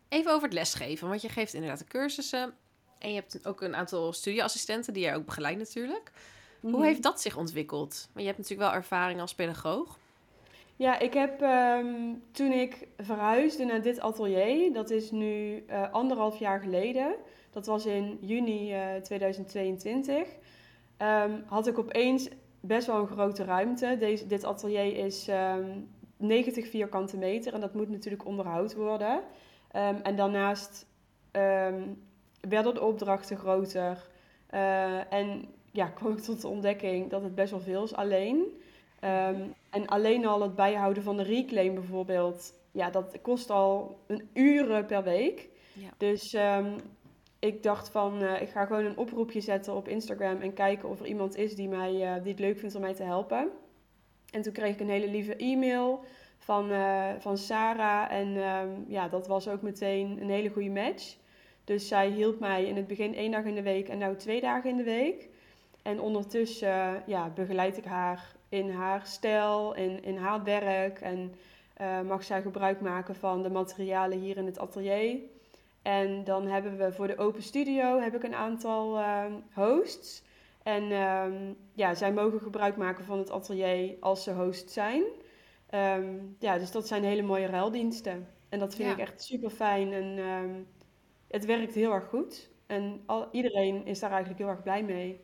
[0.10, 2.54] Even over het lesgeven, want je geeft inderdaad de cursussen.
[3.00, 6.12] En je hebt ook een aantal studieassistenten die jij ook begeleidt natuurlijk.
[6.62, 6.82] Hoe Mhm.
[6.82, 8.04] heeft dat zich ontwikkeld?
[8.14, 9.98] Want je hebt natuurlijk wel ervaring als pedagoog.
[10.76, 16.40] Ja, ik heb ehm, toen ik verhuisde naar dit atelier, dat is nu eh, anderhalf
[16.40, 17.16] jaar geleden,
[17.52, 20.28] dat was in juni eh, 2022,
[20.98, 22.28] ehm, had ik opeens
[22.60, 23.96] best wel een grote ruimte.
[24.00, 25.80] Deze, dit atelier is ehm,
[26.18, 29.22] 90 vierkante meter en dat moet natuurlijk onderhoud worden.
[30.04, 30.86] En daarnaast
[32.42, 34.08] werden de opdrachten groter
[34.50, 38.62] eh, en ja, kwam ik tot de ontdekking dat het best wel veel is alleen.
[39.00, 44.30] Ehm, en alleen al het bijhouden van de reclaim bijvoorbeeld, ja, dat kost al een
[44.34, 45.50] uren per week.
[45.74, 45.90] Ja.
[45.98, 46.78] Dus ehm,
[47.40, 51.00] ik dacht van, eh, ik ga gewoon een oproepje zetten op Instagram en kijken of
[51.00, 53.50] er iemand is die, mij, eh, die het leuk vindt om mij te helpen.
[54.32, 56.04] En toen kreeg ik een hele lieve e-mail
[56.38, 56.72] van,
[57.20, 61.18] van Sarah en ehm, ja, dat was ook meteen een hele goede match.
[61.70, 64.42] Dus zij hielp mij in het begin één dag in de week en nu twee
[64.42, 65.30] dagen in de week.
[65.82, 71.02] En ondertussen eh, ja, begeleid ik haar in haar stijl, in, in haar werk.
[71.02, 71.34] En
[71.74, 75.18] eh, mag zij gebruik maken van de materialen hier in het atelier.
[75.82, 80.24] En dan hebben we voor de open studio heb ik een aantal ehm, hosts.
[80.64, 85.04] En ehm, ja, zij mogen gebruik maken van het atelier als ze host zijn.
[85.70, 88.28] Ehm, ja, dus dat zijn hele mooie ruildiensten.
[88.50, 88.94] En dat vind Ja.
[88.94, 90.18] ik echt super fijn en
[91.30, 92.50] het werkt heel erg goed.
[92.68, 95.22] En al, iedereen is daar eigenlijk heel erg blij mee.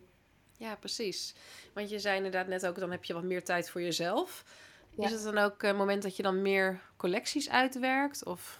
[0.57, 1.35] Ja, precies.
[1.73, 4.43] Want je zei inderdaad net ook, dan heb je wat meer tijd voor jezelf.
[4.89, 5.05] Ja.
[5.05, 8.25] Is het dan ook een moment dat je dan meer collecties uitwerkt?
[8.25, 8.59] Of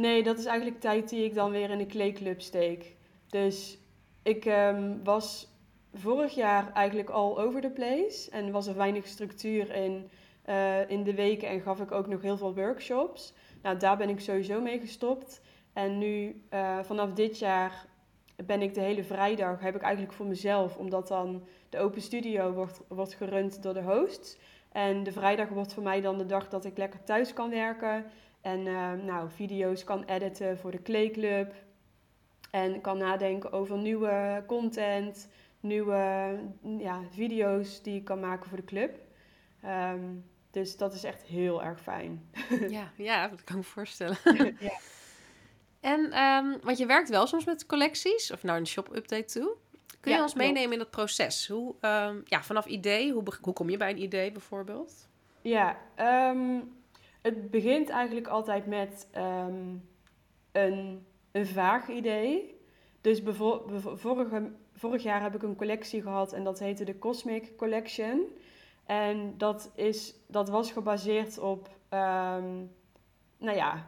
[0.00, 2.96] Nee, dat is eigenlijk tijd die ik dan weer in de kleedclub steek.
[3.28, 3.78] Dus
[4.22, 5.48] ik ehm, was
[5.94, 10.10] vorig jaar eigenlijk al over the place en was er weinig structuur in,
[10.42, 13.34] eh, in de weken en gaf ik ook nog heel veel workshops.
[13.62, 15.40] Nou, daar ben ik sowieso mee gestopt.
[15.72, 17.86] En nu, eh, vanaf dit jaar,
[18.44, 22.52] ben ik de hele vrijdag, heb ik eigenlijk voor mezelf, omdat dan de open studio
[22.52, 24.38] wordt, wordt gerund door de hosts.
[24.72, 28.04] En de vrijdag wordt voor mij dan de dag dat ik lekker thuis kan werken.
[28.40, 31.54] En eh, nou, video's kan editen voor de Kleeclub.
[32.50, 35.28] En kan nadenken over nieuwe content,
[35.60, 36.38] nieuwe
[36.78, 38.98] ja, video's die ik kan maken voor de club.
[39.62, 40.04] Ehm,
[40.50, 42.30] dus dat is echt heel erg fijn.
[42.68, 44.16] ja, ja, dat kan ik me voorstellen.
[44.60, 44.78] Ja.
[45.80, 49.56] En, ehm, want je werkt wel soms met collecties, of naar een shop-update toe.
[50.00, 50.46] Kun je Ja, ons klopt.
[50.46, 51.48] meenemen in dat proces?
[51.48, 55.08] Hoe, ehm, ja, vanaf idee, hoe, hoe kom je bij een idee bijvoorbeeld?
[55.42, 56.60] Ja, ehm,
[57.22, 59.06] het begint eigenlijk altijd met
[60.52, 62.58] een, een vaag idee.
[63.00, 63.22] Dus
[63.94, 68.26] vorige, vorig jaar heb ik een collectie gehad en dat heette de Cosmic Collection.
[68.86, 71.68] En dat, is, dat was gebaseerd op,
[73.38, 73.86] nou ja,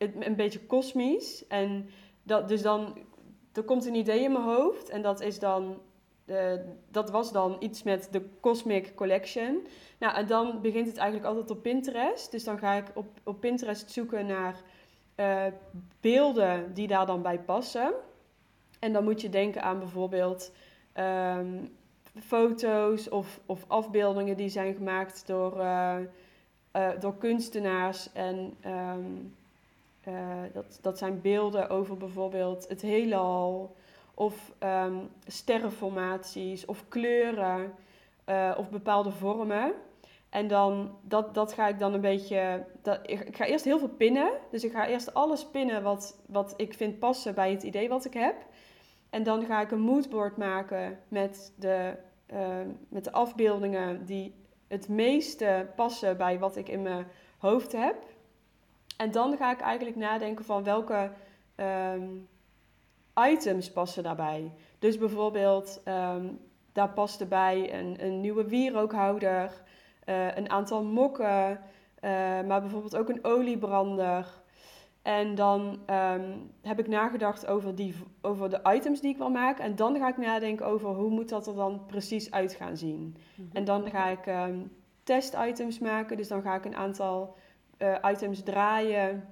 [0.00, 1.46] een beetje kosmisch.
[1.46, 1.90] En
[2.22, 2.98] dat, dus dan,
[3.52, 5.80] er komt een idee in mijn hoofd en dat is dan,
[6.24, 6.52] eh,
[6.90, 9.66] dat was dan iets met de Cosmic Collection.
[9.98, 12.30] Nou, en dan begint het eigenlijk altijd op Pinterest.
[12.30, 14.62] Dus dan ga ik op, op Pinterest zoeken naar
[15.14, 15.46] eh,
[16.00, 17.92] beelden die daar dan bij passen.
[18.78, 20.52] En dan moet je denken aan bijvoorbeeld
[20.92, 21.64] ehm,
[22.20, 28.12] foto's of, of afbeeldingen die zijn gemaakt door, eh, door kunstenaars.
[28.12, 29.12] En ehm,
[30.00, 30.14] eh,
[30.52, 33.76] dat, dat zijn beelden over bijvoorbeeld het heelal
[34.14, 37.74] of ehm, sterrenformaties of kleuren
[38.24, 39.72] eh, of bepaalde vormen.
[40.30, 42.64] En dan, dat, dat ga ik dan een beetje.
[42.82, 44.32] Dat, ik, ga eerst heel veel pinnen.
[44.50, 48.04] Dus ik ga eerst alles pinnen wat, wat ik vind passen bij het idee wat
[48.04, 48.34] ik heb.
[49.10, 52.58] En dan ga ik een moodboard maken met de, eh,
[52.88, 54.34] met de afbeeldingen die
[54.68, 57.06] het meeste passen bij wat ik in mijn
[57.38, 57.96] hoofd heb.
[59.00, 61.10] En dan ga ik eigenlijk nadenken van welke
[61.54, 62.08] ehm,
[63.30, 64.52] items passen daarbij.
[64.78, 66.26] Dus bijvoorbeeld, ehm,
[66.72, 69.62] daar past erbij een, een nieuwe wierookhouder,
[70.04, 71.60] eh, een aantal mokken,
[72.00, 72.10] eh,
[72.46, 74.26] maar bijvoorbeeld ook een oliebrander.
[75.02, 79.64] En dan ehm, heb ik nagedacht over, die, over de items die ik wil maken.
[79.64, 83.16] En dan ga ik nadenken over hoe moet dat er dan precies uit gaan zien.
[83.52, 84.58] En dan ga ik ehm
[85.02, 86.16] test-items maken.
[86.16, 87.36] Dus dan ga ik een aantal
[87.80, 89.28] eh, items draaien.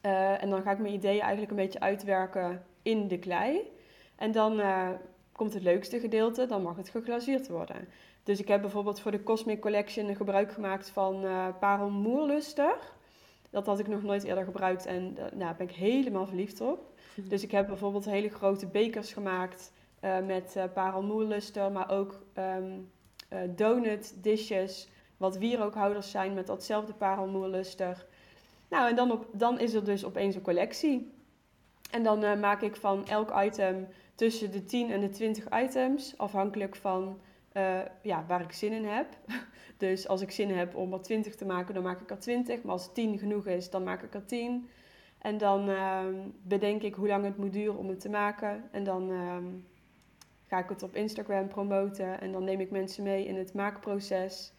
[0.00, 3.60] Eh, en dan ga ik mijn ideeën eigenlijk een beetje uitwerken in de klei.
[4.16, 4.88] En dan eh,
[5.32, 7.88] komt het leukste gedeelte, dan mag het geglazuurd worden.
[8.22, 11.24] Dus ik heb bijvoorbeeld voor de Cosmic Collection gebruik gemaakt van
[11.60, 12.76] parelmoerluster.
[13.50, 16.94] Dat had ik nog nooit eerder gebruikt en nou, daar ben ik helemaal verliefd op.
[17.28, 19.72] Dus ik heb bijvoorbeeld hele grote bekers gemaakt
[20.24, 22.22] met parelmoerluster, maar ook
[23.28, 28.06] eh, donut dishes, wat wierookhouders zijn met datzelfde parelmoerluster.
[28.68, 31.12] Nou, en dan, op, dan is er dus opeens een collectie.
[31.90, 36.18] En dan eh, maak ik van elk item tussen de 10 en de 20 items,
[36.18, 37.20] afhankelijk van
[37.52, 39.06] eh, ja, waar ik zin in heb.
[39.76, 42.62] Dus als ik zin heb om er 20 te maken, dan maak ik er 20.
[42.62, 44.68] Maar als 10 genoeg is, dan maak ik er 10.
[45.18, 48.68] En dan ehm, bedenk ik hoe lang het moet duren om het te maken.
[48.70, 49.44] En dan ehm,
[50.46, 52.20] ga ik het op Instagram promoten.
[52.20, 54.52] En dan neem ik mensen mee in het maakproces.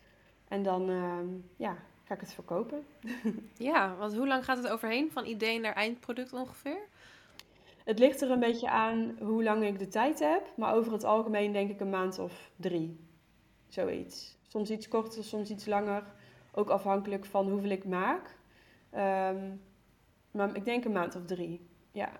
[0.47, 2.85] En dan ehm, ja, ga ik het verkopen.
[3.57, 6.79] Ja, want hoe lang gaat het overheen van idee naar eindproduct ongeveer?
[7.83, 10.47] Het ligt er een beetje aan hoe lang ik de tijd heb.
[10.55, 12.99] Maar over het algemeen denk ik een maand of drie.
[13.67, 14.37] Zoiets.
[14.47, 16.03] Soms iets korter, soms iets langer.
[16.51, 18.37] Ook afhankelijk van hoeveel ik maak.
[18.89, 19.51] Ehm,
[20.31, 21.67] maar ik denk een maand of drie.
[21.91, 22.11] Ja.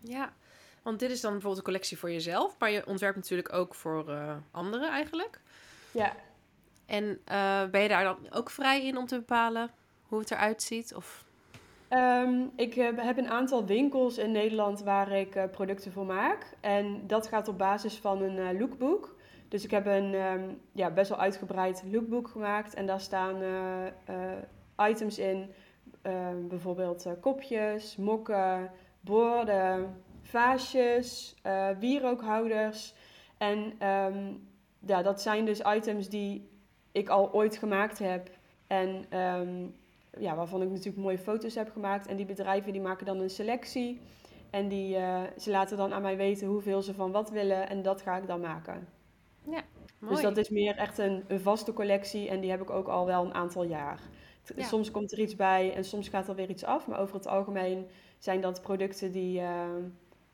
[0.00, 0.32] Ja,
[0.82, 4.08] want dit is dan bijvoorbeeld een collectie voor jezelf, maar je ontwerpt natuurlijk ook voor
[4.08, 5.40] eh, anderen eigenlijk.
[5.90, 6.16] Ja,
[6.86, 9.70] En eh, ben je daar dan ook vrij in om te bepalen
[10.02, 10.94] hoe het eruit ziet?
[10.94, 11.24] Of...
[11.88, 16.56] Ehm, ik heb, heb een aantal winkels in Nederland waar ik eh, producten voor maak.
[16.60, 19.14] En dat gaat op basis van een eh, lookbook.
[19.54, 22.74] Dus ik heb een ehm, ja, best wel uitgebreid lookbook gemaakt.
[22.74, 25.50] En daar staan eh, eh, items in.
[26.02, 28.70] ehm, bijvoorbeeld eh, kopjes, mokken,
[29.00, 32.94] borden, vaasjes, eh wierookhouders.
[33.38, 33.72] En
[34.86, 36.48] ja, dat zijn dus items die
[36.94, 38.30] ik al ooit gemaakt heb.
[38.66, 39.66] En ehm,
[40.18, 42.06] ja, waarvan ik natuurlijk mooie foto's heb gemaakt.
[42.06, 44.00] En die bedrijven die maken dan een selectie.
[44.50, 47.68] En die, eh, ze laten dan aan mij weten hoeveel ze van wat willen.
[47.68, 48.88] En dat ga ik dan maken.
[49.44, 49.62] Ja,
[49.98, 50.14] mooi.
[50.14, 52.28] Dus dat is meer echt een, een vaste collectie.
[52.28, 54.00] En die heb ik ook al wel een aantal jaar.
[54.56, 54.64] Ja.
[54.64, 56.86] Soms komt er iets bij en soms gaat er weer iets af.
[56.86, 57.86] Maar over het algemeen
[58.18, 59.66] zijn dat producten die, eh,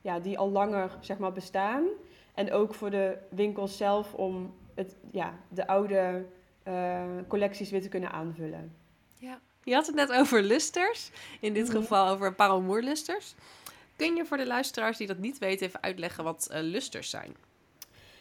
[0.01, 1.87] ja, die al langer zeg maar, bestaan.
[2.35, 6.25] En ook voor de winkels zelf om het, ja, de oude
[6.63, 8.75] eh, collecties weer te kunnen aanvullen.
[9.19, 9.41] Ja.
[9.65, 11.11] Je had het net over lusters.
[11.41, 11.77] In dit Mhm.
[11.77, 13.35] geval over parelmoerlusters.
[13.97, 17.35] Kun je voor de luisteraars die dat niet weten even uitleggen wat eh, lusters zijn?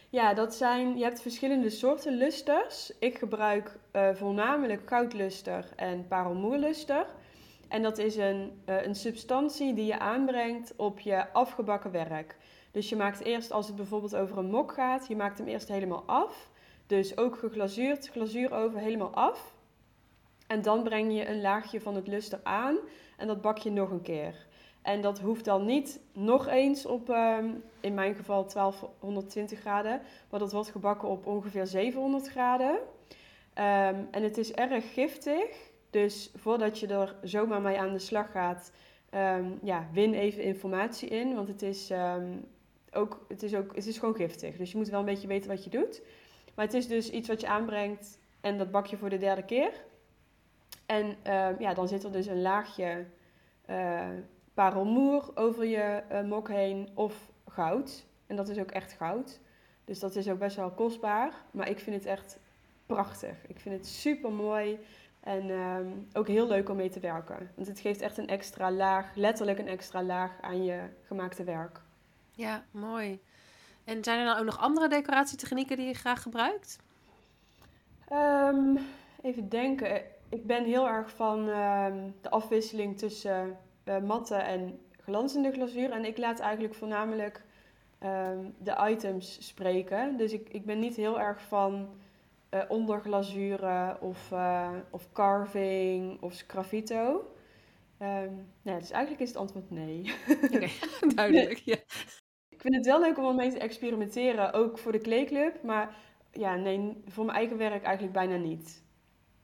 [0.10, 2.92] Ja, dat zijn, je hebt verschillende soorten lusters.
[3.00, 7.06] Ik gebruik eh, voornamelijk goudluster en parelmoerluster.
[7.68, 12.36] En dat is een, een substantie die je aanbrengt op je afgebakken werk.
[12.72, 15.68] Dus je maakt eerst, als het bijvoorbeeld over een mok gaat, je maakt hem eerst
[15.68, 16.49] helemaal af.
[16.90, 19.54] Dus ook geglazuurd, glazuur over helemaal af.
[20.48, 22.78] En dan breng je een laagje van het luster aan
[23.18, 24.48] en dat bak je nog een keer.
[24.82, 27.50] En dat hoeft dan niet nog eens op, ehm,
[27.80, 32.80] in mijn geval 1220 graden, maar dat wordt gebakken op ongeveer 700 graden.
[33.54, 38.32] Ehm, en het is erg giftig, dus voordat je er zomaar mee aan de slag
[38.32, 38.72] gaat,
[39.10, 41.92] ehm, ja, win even informatie in, want het is,
[42.92, 44.58] ook, het, is ook, het is gewoon giftig.
[44.58, 46.02] Dus je moet wel een beetje weten wat je doet.
[46.60, 49.44] Maar het is dus iets wat je aanbrengt en dat bak je voor de derde
[49.44, 49.72] keer.
[50.86, 53.06] En ehm, ja, dan zit er dus een laagje
[53.66, 54.08] eh,
[54.54, 58.06] parelmoer over je eh, mok heen of goud.
[58.28, 59.40] En dat is ook echt goud.
[59.86, 61.34] Dus dat is ook best wel kostbaar.
[61.52, 62.40] Maar ik vind het echt
[62.86, 63.48] prachtig.
[63.48, 64.80] Ik vind het super mooi.
[65.20, 67.52] En ehm, ook heel leuk om mee te werken.
[67.56, 71.82] Want het geeft echt een extra laag, letterlijk een extra laag aan je gemaakte werk.
[72.32, 73.20] Ja, mooi.
[73.90, 76.80] En zijn er dan ook nog andere decoratietechnieken die je graag gebruikt?
[78.08, 78.76] Ehm,
[79.22, 80.02] even denken.
[80.30, 85.92] Ik ben heel erg van ehm, de afwisseling tussen eh, matte en glanzende glazuur.
[85.92, 87.44] En ik laat eigenlijk voornamelijk
[88.00, 90.18] ehm, de items spreken.
[90.18, 91.90] Dus ik, ik ben niet heel erg van
[92.50, 97.34] eh onderglazuren of, eh, of carving of sgraffito.
[97.98, 100.14] Ehm nou, dus eigenlijk is het antwoord nee.
[100.44, 100.68] Oké,
[101.16, 101.58] duidelijk.
[101.58, 101.78] Ja.
[102.70, 105.64] Ik vind het wel leuk om ermee te experimenteren, ook voor de kleeclub.
[105.64, 105.96] Maar
[106.32, 108.82] ja, nee, voor mijn eigen werk eigenlijk bijna niet.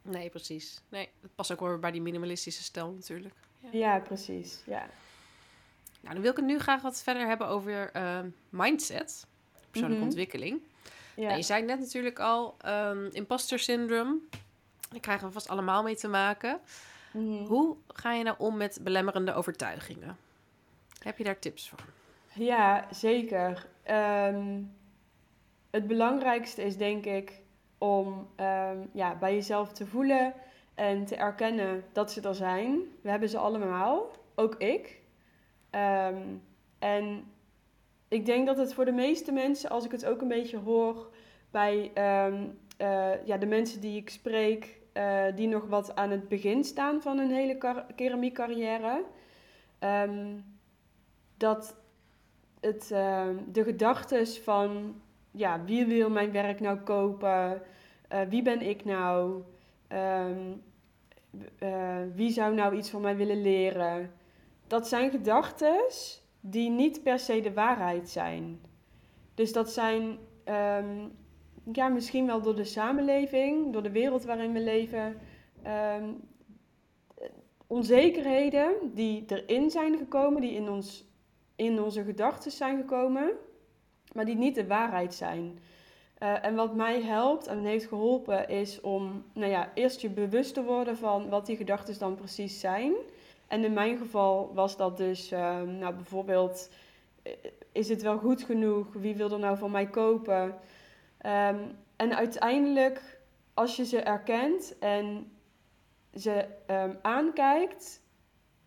[0.02, 0.82] Nee, precies.
[0.90, 3.34] Nee, dat past ook wel weer bij die minimalistische stijl natuurlijk.
[3.60, 3.70] Ja.
[3.72, 4.62] Ja, precies.
[4.66, 4.88] Ja.
[6.02, 9.26] Nou, dan wil ik het nu graag wat verder hebben over eh, mindset,
[9.72, 10.12] persoonlijke Mhm.
[10.12, 10.62] ontwikkeling.
[11.16, 11.24] Ja.
[11.24, 14.22] Nou, je zei net natuurlijk al, ehm imposter syndroom.
[14.90, 16.60] Daar krijgen we vast allemaal mee te maken.
[17.12, 17.46] Mhm.
[17.46, 20.18] Hoe ga je nou om met belemmerende overtuigingen?
[21.00, 21.80] Heb je daar tips voor?
[22.38, 23.68] Ja, zeker.
[23.84, 24.62] Ehm,
[25.70, 27.42] het belangrijkste is denk ik
[27.78, 30.34] om ehm, ja, bij jezelf te voelen
[30.74, 32.82] en te erkennen dat ze er zijn.
[33.02, 35.02] We hebben ze allemaal, ook ik.
[35.70, 36.22] Ehm,
[36.80, 37.24] en
[38.08, 41.12] ik denk dat het voor de meeste mensen, als ik het ook een beetje hoor
[41.52, 41.92] bij
[42.78, 47.02] eh, ja, de mensen die ik spreek, eh, die nog wat aan het begin staan
[47.02, 47.58] van hun hele
[47.96, 49.04] keramiekcarrière,
[49.80, 50.40] ehm,
[51.38, 51.76] dat
[52.66, 54.96] het, ehm, de gedachtes van
[55.32, 57.62] ja, wie wil mijn werk nou kopen?
[58.08, 59.42] Eh, wie ben ik nou?
[59.88, 60.52] Ehm,
[61.60, 64.12] eh, wie zou nou iets van mij willen leren?
[64.68, 68.60] Dat zijn gedachtes die niet per se de waarheid zijn.
[69.34, 71.08] Dus dat zijn ehm,
[71.72, 75.18] ja, misschien wel door de samenleving, door de wereld waarin we leven,
[77.68, 81.06] onzekerheden die erin zijn gekomen, die in, ons,
[81.56, 83.32] in onze gedachten zijn gekomen,
[84.14, 85.60] maar die niet de waarheid zijn.
[86.18, 90.54] Eh, en wat mij helpt en heeft geholpen is om nou ja, eerst je bewust
[90.54, 92.94] te worden van wat die gedachten dan precies zijn.
[93.48, 96.70] En in mijn geval was dat dus ehm, nou, bijvoorbeeld,
[97.24, 97.32] eh,
[97.72, 98.94] is het wel goed genoeg?
[98.94, 100.56] Wie wil er nou van mij kopen?
[101.18, 101.60] Ehm,
[101.96, 103.20] en uiteindelijk,
[103.54, 105.32] als je ze erkent en
[106.14, 108.02] ze ehm, aankijkt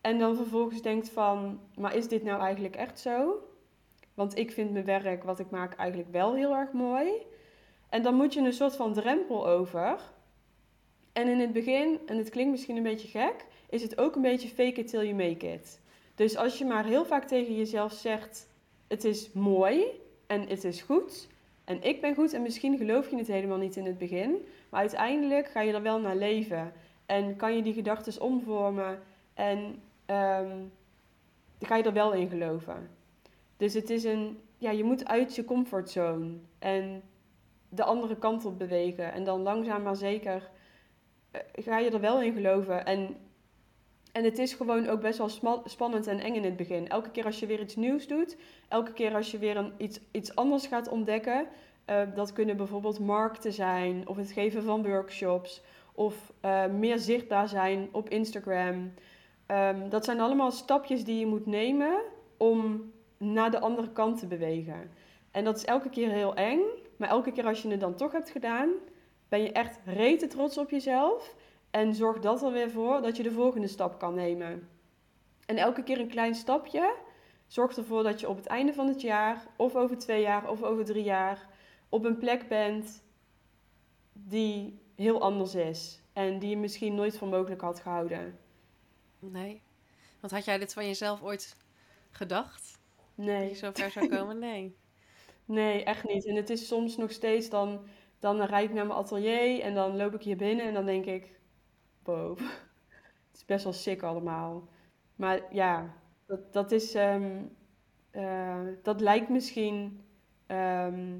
[0.00, 3.42] en dan vervolgens denkt van, maar is dit nou eigenlijk echt zo?
[4.14, 7.10] Want ik vind mijn werk, wat ik maak, eigenlijk wel heel erg mooi.
[7.88, 10.00] En dan moet je een soort van drempel over.
[11.12, 14.22] En in het begin, en het klinkt misschien een beetje gek, is het ook een
[14.22, 15.80] beetje fake it till you make it.
[16.14, 18.48] Dus als je maar heel vaak tegen jezelf zegt,
[18.88, 19.84] het is mooi
[20.26, 21.28] en het is goed
[21.64, 24.80] en ik ben goed en misschien geloof je het helemaal niet in het begin, maar
[24.80, 26.72] uiteindelijk ga je er wel naar leven
[27.06, 29.02] en kan je die gedachten omvormen
[29.34, 30.56] en ehm,
[31.60, 32.90] ga je er wel in geloven.
[33.56, 37.02] Dus het is een, ja, je moet uit je comfortzone en
[37.68, 39.12] de andere kant op bewegen.
[39.12, 40.50] En dan langzaam maar zeker
[41.30, 42.84] eh, ga je er wel in geloven.
[42.84, 43.16] En
[44.12, 46.88] en het is gewoon ook best wel spannend en eng in het begin.
[46.88, 48.36] Elke keer als je weer iets nieuws doet,
[48.68, 51.46] elke keer als je weer een, iets, iets anders gaat ontdekken.
[51.90, 55.62] Uh, dat kunnen bijvoorbeeld markten zijn, of het geven van workshops,
[55.94, 58.92] of uh, meer zichtbaar zijn op Instagram.
[59.50, 62.00] Um, dat zijn allemaal stapjes die je moet nemen
[62.36, 64.90] om naar de andere kant te bewegen.
[65.30, 66.60] En dat is elke keer heel eng,
[66.96, 68.70] maar elke keer als je het dan toch hebt gedaan,
[69.28, 71.34] ben je echt rete trots op jezelf.
[71.70, 74.68] En zorgt dat er weer voor dat je de volgende stap kan nemen.
[75.46, 76.94] En elke keer een klein stapje
[77.46, 80.62] zorgt ervoor dat je op het einde van het jaar, of over twee jaar, of
[80.62, 81.46] over drie jaar,
[81.88, 83.02] op een plek bent
[84.12, 86.02] die heel anders is.
[86.12, 88.38] En die je misschien nooit voor mogelijk had gehouden.
[89.18, 89.62] Nee.
[90.20, 91.56] Want had jij dit van jezelf ooit
[92.10, 92.78] gedacht?
[93.14, 93.40] Nee.
[93.40, 94.38] Dat je zo ver zou komen?
[94.38, 94.76] Nee.
[95.44, 96.26] nee, echt niet.
[96.26, 97.80] En het is soms nog steeds dan,
[98.18, 101.04] dan rijd ik naar mijn atelier en dan loop ik hier binnen en dan denk
[101.04, 101.38] ik,
[103.28, 104.68] Het is best wel sick allemaal.
[105.16, 105.94] Maar ja,
[106.26, 106.94] dat, dat is.
[106.94, 107.42] Ehm,
[108.10, 110.04] eh, dat lijkt misschien
[110.46, 111.18] ehm,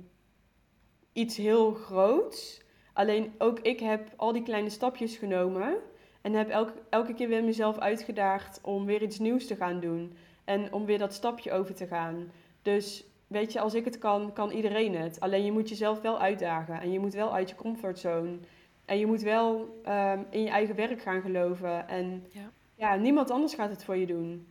[1.13, 2.63] iets heel groots.
[2.93, 5.77] Alleen ook ik heb al die kleine stapjes genomen.
[6.21, 10.17] En heb elke, elke keer weer mezelf uitgedaagd om weer iets nieuws te gaan doen.
[10.45, 12.31] En om weer dat stapje over te gaan.
[12.63, 15.21] Dus weet je, als ik het kan, kan iedereen het.
[15.21, 16.81] Alleen je moet jezelf wel uitdagen.
[16.81, 18.39] En je moet wel uit je comfortzone.
[18.85, 21.89] En je moet wel ehm, in je eigen werk gaan geloven.
[21.89, 22.51] En ja.
[22.75, 24.47] ja, niemand anders gaat het voor je doen.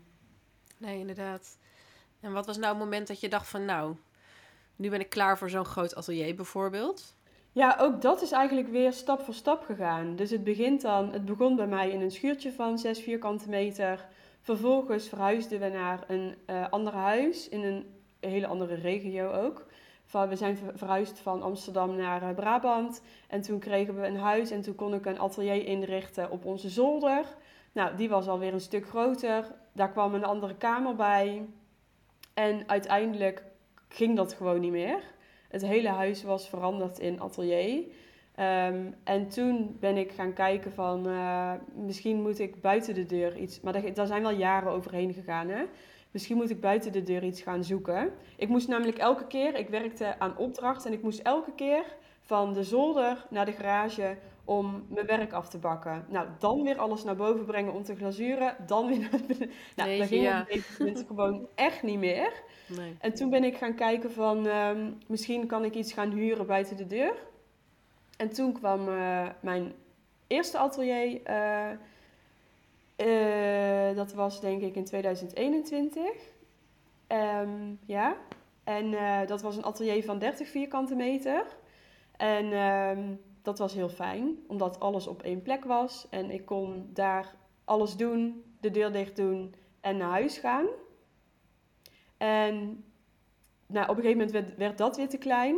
[0.77, 1.57] Nee, inderdaad.
[2.19, 3.95] En wat was nou het moment dat je dacht van nou,
[4.75, 7.15] nu ben ik klaar voor zo'n groot atelier bijvoorbeeld?
[7.57, 10.15] Ja, ook dat is eigenlijk weer stap voor stap gegaan.
[10.15, 14.07] Dus het begint dan, het begon bij mij in een schuurtje van 6 vierkante meter.
[14.41, 17.85] Vervolgens verhuisden we naar een uh, ander huis in een
[18.19, 19.65] hele andere regio ook
[20.11, 23.01] we zijn verhuisd van Amsterdam naar eh, Brabant.
[23.27, 26.69] En toen kregen we een huis en toen kon ik een atelier inrichten op onze
[26.69, 27.25] zolder.
[27.71, 29.55] Nou, die was alweer een stuk groter.
[29.71, 31.45] Daar kwam een andere kamer bij.
[32.33, 33.43] En uiteindelijk
[33.87, 34.99] ging dat gewoon niet meer.
[35.47, 37.83] Het hele huis was veranderd in atelier.
[38.35, 43.37] Ehm, en toen ben ik gaan kijken van uh, misschien moet ik buiten de deur
[43.37, 43.61] iets.
[43.61, 45.47] Maar daar, daar zijn wel jaren overheen gegaan.
[45.49, 45.63] Hè?
[46.11, 48.11] misschien moet ik buiten de deur iets gaan zoeken.
[48.35, 51.83] Ik moest namelijk elke keer, ik werkte aan opdracht en ik moest elke keer
[52.21, 54.17] van de zolder naar de garage
[54.47, 56.05] om mijn werk af te bakken.
[56.09, 58.55] Nou, dan weer alles naar boven brengen om te glazuren.
[58.67, 59.49] Dan weer naar beneden.
[59.75, 60.47] Nou, nee, dat ging ja.
[60.79, 62.43] op gewoon echt niet meer.
[62.67, 62.95] Nee.
[62.99, 66.77] En toen ben ik gaan kijken van, ehm, misschien kan ik iets gaan huren buiten
[66.77, 67.15] de deur.
[68.17, 69.73] En toen kwam uh, mijn
[70.27, 71.69] eerste atelier uh,
[73.07, 76.03] uh, dat was denk ik in 2021.
[76.03, 76.09] Um,
[77.07, 77.49] ehm,
[77.85, 78.15] ja.
[78.63, 78.95] En
[79.27, 81.45] dat was een atelier van 30 vierkante meter.
[82.17, 86.07] En um, dat was heel fijn, omdat alles op één plek was.
[86.09, 87.35] En ik kon daar
[87.65, 90.65] alles doen, de deur dicht doen en naar huis gaan.
[92.17, 92.83] En
[93.67, 95.57] nou, op een gegeven moment werd, werd dat weer te klein.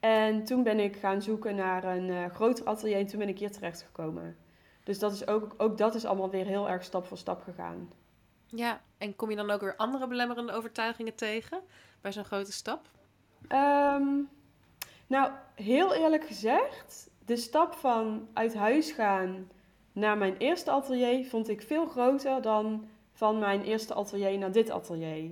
[0.00, 3.38] En toen ben ik gaan zoeken naar een uh, groter atelier en toen ben ik
[3.38, 4.36] hier terecht gekomen.
[4.84, 7.92] Dus dat is ook, ook dat is allemaal weer heel erg stap voor stap gegaan.
[8.46, 11.60] Ja, en kom je dan ook weer andere belemmerende overtuigingen tegen
[12.00, 12.90] bij zo'n grote stap?
[13.48, 14.08] Ehm,
[15.12, 19.50] nou, heel eerlijk gezegd, de stap van uit huis gaan
[19.92, 24.70] naar mijn eerste atelier vond ik veel groter dan van mijn eerste atelier naar dit
[24.70, 25.30] atelier.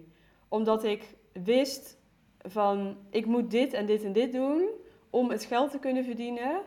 [0.49, 1.99] Omdat ik wist
[2.39, 4.69] van ik moet dit en dit en dit doen
[5.11, 6.63] om het geld te kunnen verdienen,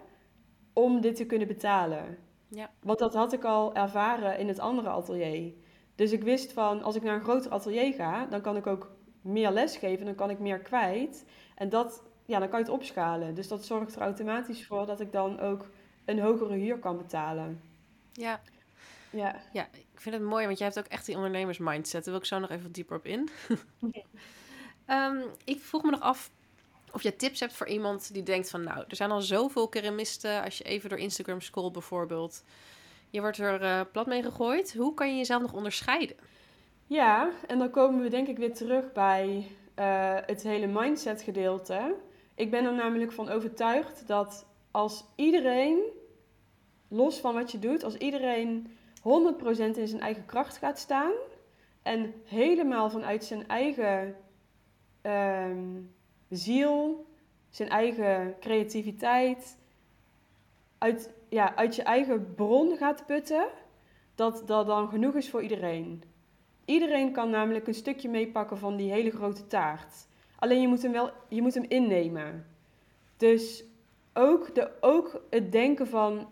[0.73, 2.17] om dit te kunnen betalen.
[2.47, 2.69] Ja.
[2.81, 5.53] Want dat had ik al ervaren in het andere atelier.
[5.95, 8.91] Dus ik wist van, als ik naar een groter atelier ga, dan kan ik ook
[9.21, 11.25] meer les geven, dan kan ik meer kwijt.
[11.55, 13.35] En dat, ja, dan kan je het opschalen.
[13.35, 15.65] Dus dat zorgt er automatisch voor dat ik dan ook
[16.05, 17.61] een hogere huur kan betalen.
[18.13, 18.41] Ja.
[19.09, 19.41] Ja.
[19.51, 22.03] ja, ik vind het mooi, want jij hebt ook echt die ondernemersmindset.
[22.03, 23.29] Daar wil ik zo nog even dieper op in.
[24.87, 26.31] um, ik vroeg me nog af,
[26.91, 28.63] of je tips hebt voor iemand die denkt van...
[28.63, 30.43] nou, er zijn al zoveel keramisten.
[30.43, 32.43] Als je even door Instagram scrollt bijvoorbeeld.
[33.09, 34.73] Je wordt er uh, plat mee gegooid.
[34.73, 36.15] Hoe kan je jezelf nog onderscheiden?
[36.87, 39.47] Ja, en dan komen we denk ik weer terug bij
[39.79, 41.95] uh, het hele mindset gedeelte.
[42.35, 45.79] Ik ben er namelijk van overtuigd dat als iedereen,
[46.87, 47.83] los van wat je doet...
[47.83, 48.67] als iedereen
[48.99, 49.01] 100%
[49.75, 51.11] in zijn eigen kracht gaat staan...
[51.81, 54.15] en helemaal vanuit zijn eigen...
[55.01, 55.93] Um,
[56.29, 57.05] ziel,
[57.49, 59.57] zijn eigen creativiteit,
[60.77, 63.47] uit, ja, uit je eigen bron gaat putten,
[64.15, 66.03] dat dat dan genoeg is voor iedereen.
[66.65, 70.07] Iedereen kan namelijk een stukje meepakken van die hele grote taart.
[70.43, 72.45] Alleen je moet hem wel je moet hem innemen.
[73.17, 73.63] Dus
[74.13, 76.29] ook, de, ook het denken van,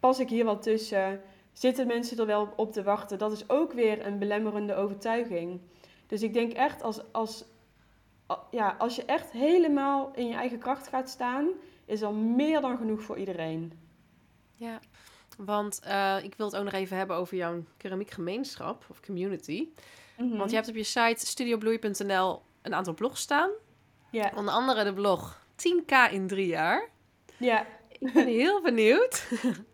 [0.00, 1.20] pas ik hier wel tussen?
[1.52, 3.18] zitten mensen er wel op te wachten?
[3.18, 5.60] Dat is ook weer een belemmerende overtuiging.
[6.06, 7.44] Dus ik denk echt als, als,
[8.50, 11.48] ja, als je echt helemaal in je eigen kracht gaat staan,
[11.84, 13.72] is er meer dan genoeg voor iedereen.
[14.54, 14.80] Ja,
[15.36, 19.68] want uh, ik wil het ook nog even hebben over jouw keramiekgemeenschap of community.
[20.16, 20.36] Mhm.
[20.36, 23.50] Want je hebt op je site studiobloei.nl een aantal blogs staan.
[24.10, 24.32] Ja.
[24.36, 26.88] Onder andere de blog 10k in drie jaar.
[27.36, 27.66] Ja.
[27.88, 29.28] Ik ben heel benieuwd.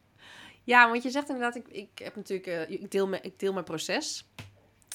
[0.73, 3.53] ja, want je zegt inderdaad, ik, ik heb natuurlijk, uh, ik, deel me, ik deel
[3.53, 4.29] mijn proces.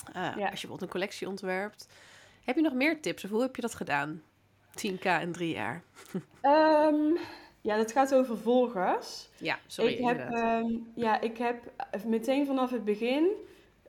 [0.09, 0.29] Uh, ja.
[0.29, 1.87] Als je bijvoorbeeld een collectie ontwerpt.
[2.43, 4.21] Heb je nog meer tips of hoe heb je dat gedaan?
[4.71, 5.83] 10k in drie jaar.
[6.41, 7.17] um,
[7.67, 9.29] ja, dat gaat over volgers.
[9.37, 9.93] Ja, sorry.
[9.93, 11.71] Ik heb, um, ja, ik heb
[12.05, 13.27] meteen vanaf het begin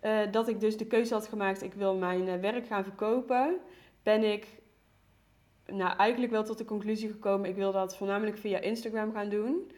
[0.03, 3.57] uh, dat ik dus de keuze had gemaakt, ik wil mijn werk gaan verkopen,
[4.07, 4.47] ben ik
[5.67, 9.71] nou, eigenlijk wel tot de conclusie gekomen, ik wil dat voornamelijk via Instagram gaan doen.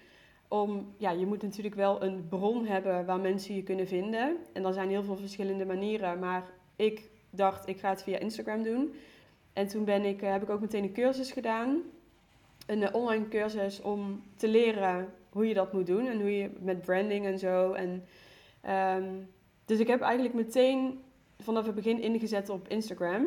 [0.49, 4.37] Om, ja, je moet natuurlijk wel een bron hebben waar mensen je kunnen vinden.
[4.53, 8.63] En er zijn heel veel verschillende manieren, maar ik dacht, ik ga het via Instagram
[8.63, 8.95] doen.
[9.53, 11.83] En toen ben ik, uh, heb ik ook meteen een cursus gedaan
[12.69, 16.51] een eh, online cursus om te leren hoe je dat moet doen en hoe je
[16.61, 17.73] met branding en zo.
[17.73, 18.05] En,
[18.61, 19.05] ehm,
[19.65, 21.01] dus ik heb eigenlijk meteen
[21.39, 23.27] vanaf het begin ingezet op Instagram.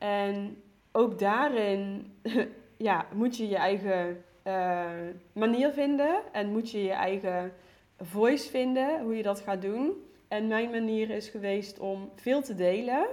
[0.00, 2.12] En ook daarin
[2.88, 4.90] ja, moet je je eigen uh,
[5.32, 7.52] manier vinden en moet je je eigen
[7.98, 9.92] voice vinden, hoe je dat gaat doen.
[10.28, 13.06] En mijn manier is geweest om veel te delen,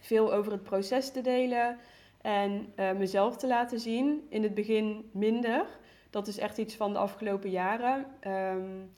[0.00, 1.78] veel over het proces te delen,
[2.24, 4.26] en uh, mezelf te laten zien.
[4.28, 5.66] In het begin minder.
[6.10, 8.06] Dat is echt iets van de afgelopen jaren.
[8.26, 8.92] Um,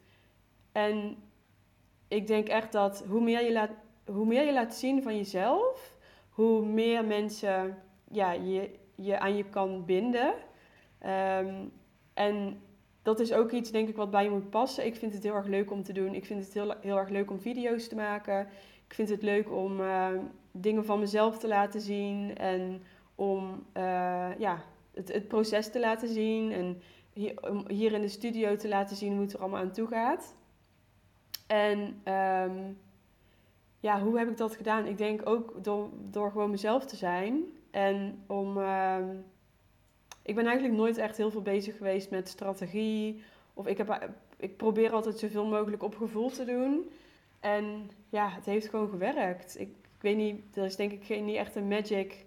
[0.72, 1.16] en
[2.08, 3.70] ik denk echt dat hoe meer je laat,
[4.04, 5.95] hoe meer je laat zien van jezelf,
[6.36, 7.78] hoe meer mensen
[8.10, 10.34] ja, je, je aan je kan binden.
[11.06, 11.72] Um,
[12.14, 12.60] en
[13.02, 14.86] dat is ook iets, denk ik, wat bij je moet passen.
[14.86, 16.14] Ik vind het heel erg leuk om te doen.
[16.14, 18.48] Ik vind het heel, heel erg leuk om video's te maken.
[18.86, 20.08] Ik vind het leuk om uh,
[20.50, 22.36] dingen van mezelf te laten zien.
[22.36, 22.82] En
[23.14, 24.62] om uh, ja,
[24.94, 26.82] het, het, proces te laten zien en
[27.12, 29.86] hier, om hier in de studio te laten zien hoe het er allemaal aan toe
[29.86, 30.34] gaat.
[31.46, 32.78] En um,
[33.80, 34.86] ja, hoe heb ik dat gedaan?
[34.86, 38.56] Ik denk ook door, door gewoon mezelf te zijn en om.
[38.56, 39.24] Um,
[40.22, 43.22] ik ben eigenlijk nooit echt heel veel bezig geweest met strategie.
[43.54, 46.90] Of ik, heb, ik probeer altijd zoveel mogelijk op gevoel te doen.
[47.40, 49.60] En ja, het heeft gewoon gewerkt.
[49.60, 52.24] Ik, ik weet niet, er is denk ik geen, niet echt een magic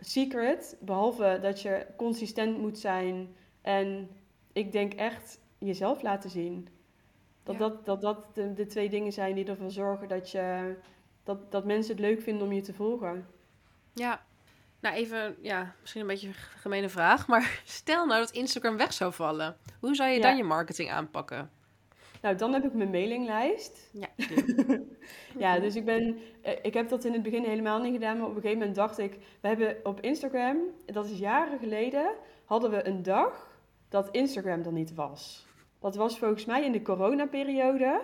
[0.00, 4.08] secret, behalve dat je consistent moet zijn en
[4.52, 6.68] ik denk echt jezelf laten zien.
[7.44, 10.74] Dat dat, dat, dat de, de, twee dingen zijn die ervoor zorgen dat, je,
[11.24, 13.26] dat, dat mensen het leuk vinden om je te volgen.
[13.92, 14.24] Ja,
[14.80, 18.92] nou even, ja, misschien een beetje een gemene vraag, maar stel nou dat Instagram weg
[18.92, 19.56] zou vallen.
[19.80, 21.50] Hoe zou je dan je marketing aanpakken?
[22.22, 23.90] Nou, dan heb ik mijn mailinglijst.
[23.92, 24.08] Ja,
[25.44, 26.18] ja dus ik ben...
[26.42, 28.76] Eh, ik heb dat in het begin helemaal niet gedaan, maar op een gegeven moment
[28.76, 29.18] dacht ik...
[29.40, 32.14] We hebben op Instagram, dat is jaren geleden,
[32.44, 35.46] hadden we een dag dat Instagram er niet was.
[35.84, 38.00] Dat was volgens mij in de coronaperiode.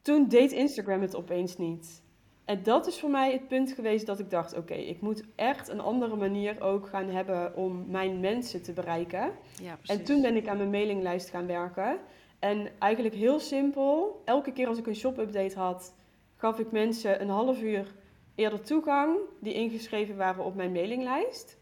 [0.00, 2.02] Toen deed Instagram het opeens niet.
[2.44, 5.68] En dat is voor mij het punt geweest dat ik dacht: oké, ik moet echt
[5.68, 9.32] een andere manier ook gaan hebben om mijn mensen te bereiken.
[9.60, 11.98] Ja, en toen ben ik aan mijn mailinglijst gaan werken.
[12.38, 15.94] En eigenlijk heel simpel, elke keer als ik een shop-update had,
[16.36, 17.94] gaf ik mensen een half uur
[18.34, 21.60] eerder toegang die ingeschreven waren op mijn mailinglijst.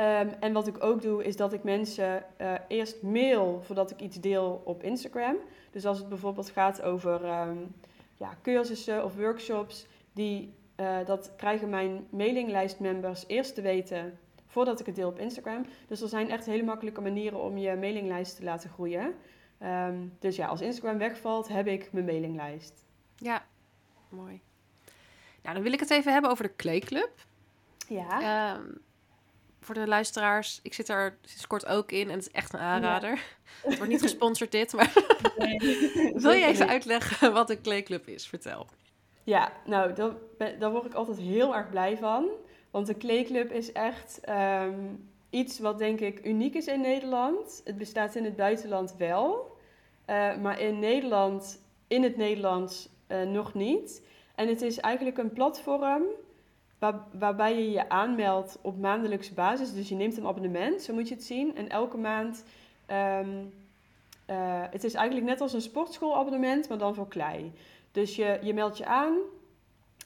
[0.00, 4.00] Um, en wat ik ook doe, is dat ik mensen uh, eerst mail voordat ik
[4.00, 5.36] iets deel op Instagram.
[5.70, 7.74] Dus als het bijvoorbeeld gaat over um,
[8.16, 14.86] ja, cursussen of workshops, die, uh, dat krijgen mijn mailinglijstmembers eerst te weten voordat ik
[14.86, 15.66] het deel op Instagram.
[15.86, 19.14] Dus er zijn echt hele makkelijke manieren om je mailinglijst te laten groeien.
[19.62, 22.84] Um, dus ja, als Instagram wegvalt, heb ik mijn mailinglijst.
[23.16, 23.44] Ja,
[24.08, 24.40] mooi.
[25.42, 27.10] Nou, dan wil ik het even hebben over de Kleeclub.
[27.88, 28.54] Ja.
[28.54, 28.80] Um,
[29.60, 32.60] voor de luisteraars, ik zit er sinds kort ook in en het is echt een
[32.60, 33.22] aanrader.
[33.62, 34.92] Het wordt niet gesponsord dit, maar
[35.36, 35.58] nee,
[36.14, 38.26] wil je even uitleggen wat een Kleeclub is?
[38.26, 38.66] Vertel.
[39.24, 40.12] Ja, nou, daar,
[40.58, 42.28] daar word ik altijd heel erg blij van.
[42.70, 47.60] Want de Kleeclub is echt um, iets wat denk ik uniek is in Nederland.
[47.64, 49.56] Het bestaat in het buitenland wel,
[50.06, 54.02] uh, maar in Nederland, in het Nederlands uh, nog niet.
[54.34, 56.02] En het is eigenlijk een platform
[56.80, 59.72] waar, waarbij je je aanmeldt op maandelijkse basis.
[59.72, 61.56] Dus je neemt een abonnement, zo moet je het zien.
[61.56, 62.44] En elke maand,
[62.90, 63.52] um,
[64.30, 67.52] uh, het is eigenlijk net als een sportschoolabonnement, maar dan voor klei.
[67.92, 69.16] Dus je, je meldt je aan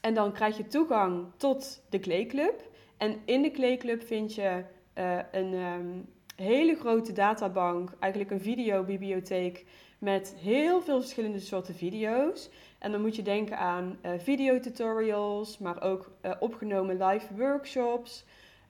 [0.00, 2.68] en dan krijg je toegang tot de kleeclub.
[2.96, 4.64] En in de kleeclub vind je
[4.94, 9.64] uh, een um, hele grote databank, eigenlijk een videobibliotheek
[10.04, 12.50] met heel veel verschillende soorten video's.
[12.78, 18.24] En dan moet je denken aan uh, videotutorials, maar ook uh, opgenomen live workshops,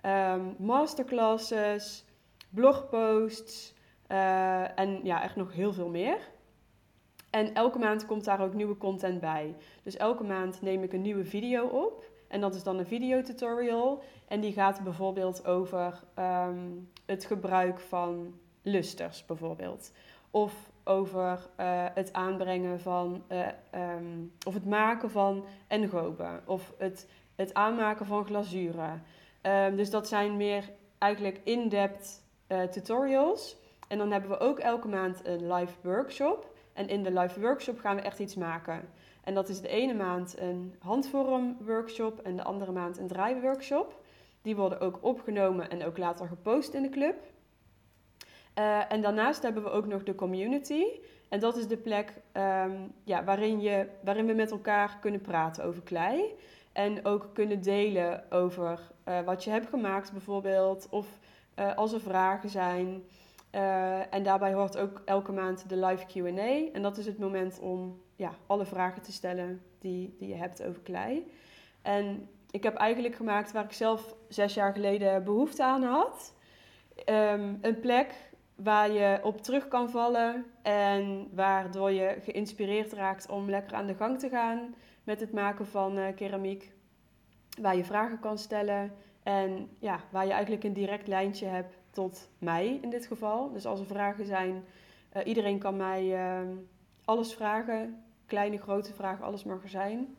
[0.07, 2.05] um, masterclasses,
[2.51, 3.74] blogposts
[4.09, 6.18] uh, en ja, echt nog heel veel meer.
[7.30, 9.55] En elke maand komt daar ook nieuwe content bij.
[9.82, 12.05] Dus elke maand neem ik een nieuwe video op.
[12.28, 14.03] En dat is dan een videotutorial.
[14.28, 19.93] En die gaat bijvoorbeeld over um, het gebruik van lusters, bijvoorbeeld.
[20.30, 23.47] Of over uh, het aanbrengen van, uh,
[23.97, 26.43] um, of het maken van engoben.
[26.47, 29.03] Of het, het aanmaken van glazuren.
[29.43, 33.57] Um, dus dat zijn meer eigenlijk in-depth uh, tutorials.
[33.89, 36.53] En dan hebben we ook elke maand een live workshop.
[36.72, 38.89] En in de live workshop gaan we echt iets maken.
[39.24, 44.03] En dat is de ene maand een handvorm workshop en de andere maand een draaiworkshop.
[44.43, 47.16] Die worden ook opgenomen en ook later gepost in de club.
[48.59, 50.84] Uh, en daarnaast hebben we ook nog de community.
[51.28, 55.64] En dat is de plek um, ja, waarin, je, waarin we met elkaar kunnen praten
[55.64, 56.34] over klei.
[56.72, 60.86] En ook kunnen delen over uh, wat je hebt gemaakt bijvoorbeeld.
[60.90, 61.07] Of
[61.59, 63.02] uh, als er vragen zijn.
[64.11, 66.72] en daarbij hoort ook elke maand de live Q&A.
[66.72, 70.62] En dat is het moment om ja, alle vragen te stellen die, die je hebt
[70.62, 71.30] over klei.
[71.82, 76.34] En ik heb eigenlijk gemaakt waar ik zelf zes jaar geleden behoefte aan had.
[77.07, 78.14] Um, een plek
[78.55, 83.94] waar je op terug kan vallen en waardoor je geïnspireerd raakt om lekker aan de
[83.94, 84.74] gang te gaan
[85.05, 86.72] met het maken van uh, keramiek.
[87.61, 88.92] Waar je vragen kan stellen
[89.22, 93.52] en ja, waar je eigenlijk een direct lijntje hebt tot mij in dit geval.
[93.52, 94.64] Dus als er vragen zijn,
[95.16, 96.48] uh, iedereen kan mij uh,
[97.05, 98.05] alles vragen.
[98.26, 100.16] Kleine, grote vragen, alles mag er zijn.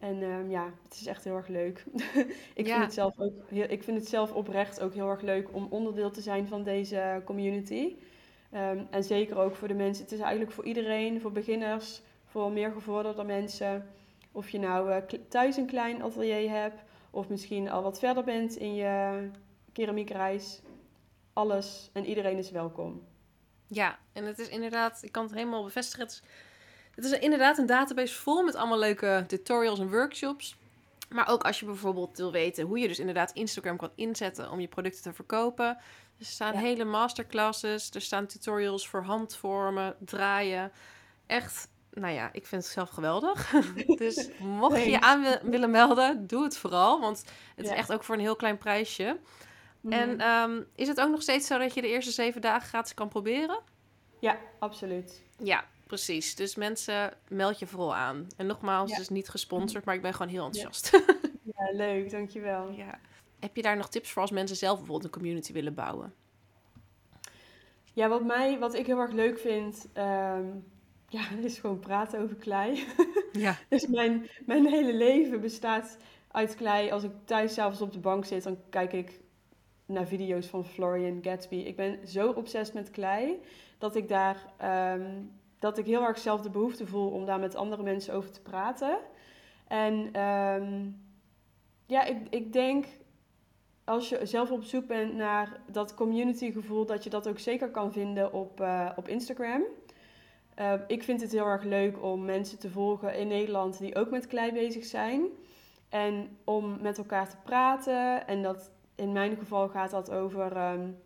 [0.00, 1.84] En um, ja, het is echt heel erg leuk.
[2.54, 2.72] ik, ja.
[2.72, 5.66] vind het zelf ook heel, ik vind het zelf oprecht ook heel erg leuk om
[5.70, 7.96] onderdeel te zijn van deze community.
[8.54, 10.04] Um, en zeker ook voor de mensen.
[10.04, 13.86] Het is eigenlijk voor iedereen, voor beginners, voor meer gevorderde mensen.
[14.32, 14.96] Of je nou uh,
[15.28, 19.30] thuis een klein atelier hebt, of misschien al wat verder bent in je
[19.72, 20.60] keramiekreis.
[21.32, 23.02] Alles en iedereen is welkom.
[23.66, 26.04] Ja, en het is inderdaad, ik kan het helemaal bevestigen.
[26.04, 26.22] Het is
[26.94, 30.58] het is inderdaad een database vol met allemaal leuke tutorials en workshops.
[31.08, 34.60] Maar ook als je bijvoorbeeld wil weten hoe je dus inderdaad Instagram kan inzetten om
[34.60, 35.66] je producten te verkopen.
[36.18, 36.58] Er staan ja.
[36.58, 40.72] hele masterclasses, er staan tutorials voor handvormen, draaien.
[41.26, 43.50] Echt, nou ja, ik vind het zelf geweldig.
[43.96, 47.00] dus mocht je je aan willen melden, doe het vooral.
[47.00, 47.24] Want
[47.56, 47.72] het ja.
[47.72, 49.18] is echt ook voor een heel klein prijsje.
[49.80, 49.92] Mm.
[49.92, 52.94] En um, is het ook nog steeds zo dat je de eerste zeven dagen gratis
[52.94, 53.60] kan proberen?
[54.18, 55.22] Ja, absoluut.
[55.38, 58.26] Ja, Precies, dus mensen, meld je vooral aan.
[58.36, 58.94] En nogmaals, ja.
[58.94, 60.90] het is niet gesponsord, maar ik ben gewoon heel enthousiast.
[60.90, 61.14] Ja,
[61.44, 62.70] ja leuk, dankjewel.
[62.70, 62.98] Ja.
[63.40, 66.14] Heb je daar nog tips voor als mensen zelf bijvoorbeeld een community willen bouwen?
[67.92, 70.64] Ja, wat, mij, wat ik heel erg leuk vind, um,
[71.16, 72.86] ja, is gewoon praten over klei.
[73.32, 73.58] Ja.
[73.68, 75.98] dus mijn, mijn hele leven bestaat
[76.30, 76.90] uit klei.
[76.90, 79.20] Als ik thuis s'avonds op de bank zit, dan kijk ik
[79.86, 81.56] naar video's van Florian Gatsby.
[81.56, 83.40] Ik ben zo obsessief met klei
[83.78, 84.52] dat ik daar
[84.94, 88.30] um, dat ik heel erg zelf de behoefte voel om daar met andere mensen over
[88.30, 88.98] te praten.
[89.66, 91.02] En um,
[91.86, 92.86] ja, ik, ik denk
[93.84, 97.70] als je zelf op zoek bent naar dat community gevoel, dat je dat ook zeker
[97.70, 99.62] kan vinden op, uh, op Instagram.
[100.58, 104.10] Uh, ik vind het heel erg leuk om mensen te volgen in Nederland die ook
[104.10, 105.26] met klei bezig zijn.
[105.88, 108.26] En om met elkaar te praten.
[108.26, 110.98] En dat in mijn geval gaat dat over um,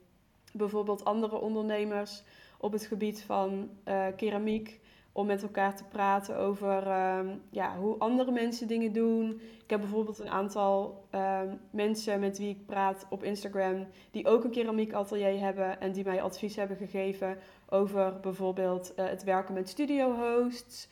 [0.53, 2.23] bijvoorbeeld andere ondernemers
[2.65, 4.81] op het gebied van uh, keramiek.
[5.13, 9.41] Om met elkaar te praten over uh, ja, hoe andere mensen dingen doen.
[9.63, 11.41] Ik heb bijvoorbeeld een aantal uh,
[11.71, 13.87] mensen met wie ik praat op Instagram.
[14.11, 15.81] die ook een keramiekatelier hebben.
[15.81, 17.39] en die mij advies hebben gegeven
[17.69, 20.89] over bijvoorbeeld eh, het werken met studio hosts.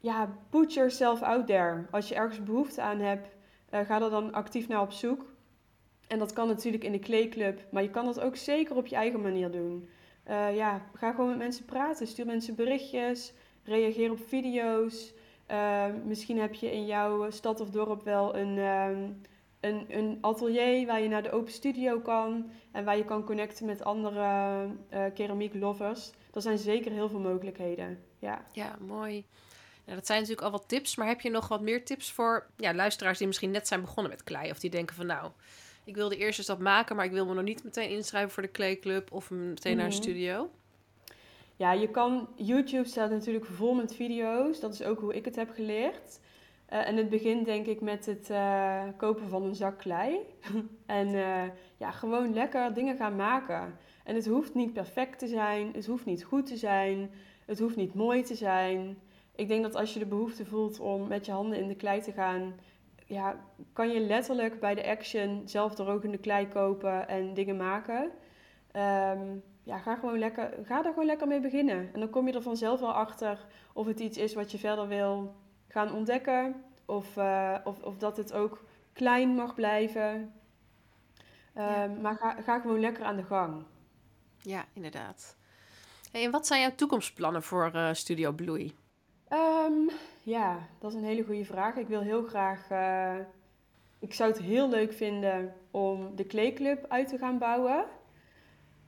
[0.00, 1.86] Ja, put yourself out there.
[1.90, 3.28] Als je ergens behoefte aan hebt,
[3.70, 5.32] eh, ga er dan actief naar op zoek.
[6.08, 8.96] En dat kan natuurlijk in de kleeclub, maar je kan dat ook zeker op je
[8.96, 9.88] eigen manier doen.
[10.30, 12.06] Uh, ja, ga gewoon met mensen praten.
[12.06, 13.32] Stuur mensen berichtjes.
[13.64, 15.12] Reageer op video's.
[15.50, 19.20] Uh, misschien heb je in jouw stad of dorp wel een, um,
[19.60, 22.50] een, een, atelier waar je naar de open studio kan.
[22.72, 26.10] En waar je kan connecten met andere uh, keramiek lovers.
[26.32, 28.04] Er zijn zeker heel veel mogelijkheden.
[28.18, 29.24] Ja, ja mooi.
[29.84, 30.96] Nou, dat zijn natuurlijk al wat tips.
[30.96, 34.12] Maar heb je nog wat meer tips voor ja, luisteraars die misschien net zijn begonnen
[34.12, 34.50] met klei?
[34.50, 35.30] Of die denken van nou
[35.84, 38.42] ik wil de eerste stap maken, maar ik wil me nog niet meteen inschrijven voor
[38.42, 40.02] de Club of meteen naar een mhm.
[40.02, 40.50] studio.
[41.56, 42.28] Ja, je kan.
[42.36, 44.60] YouTube staat natuurlijk vol met video's.
[44.60, 46.20] Dat is ook hoe ik het heb geleerd.
[46.72, 50.18] Uh, en het begint denk ik met het uh, kopen van een zak klei.
[50.86, 51.42] en uh,
[51.76, 53.78] ja, gewoon lekker dingen gaan maken.
[54.04, 57.10] En het hoeft niet perfect te zijn, het hoeft niet goed te zijn.
[57.44, 58.98] Het hoeft niet mooi te zijn.
[59.34, 62.00] Ik denk dat als je de behoefte voelt om met je handen in de klei
[62.00, 62.54] te gaan,
[63.04, 63.36] ja,
[63.72, 68.02] kan je letterlijk bij de action zelf drogende klei kopen en dingen maken.
[68.76, 71.90] Um, ja, ga, gewoon lekker, ga daar gewoon lekker mee beginnen.
[71.92, 74.88] En dan kom je er vanzelf wel achter of het iets is wat je verder
[74.88, 75.34] wil
[75.68, 76.64] gaan ontdekken.
[76.84, 80.32] Of, uh, of, of dat het ook klein mag blijven.
[81.58, 83.64] Um, Maar ga, ga gewoon lekker aan de gang.
[84.42, 85.36] Ja, inderdaad.
[86.12, 88.74] Hey, en wat zijn jouw toekomstplannen voor uh, Studio Bloei?
[89.34, 89.90] Um,
[90.22, 91.76] ja, dat is een hele goede vraag.
[91.76, 92.70] Ik wil heel graag.
[92.70, 93.24] Uh,
[93.98, 97.84] ik zou het heel leuk vinden om de kleeclub uit te gaan bouwen.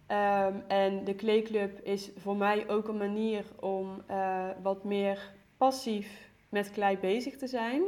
[0.09, 6.31] Um, en de kleeclub is voor mij ook een manier om uh, wat meer passief
[6.49, 7.83] met klei bezig te zijn.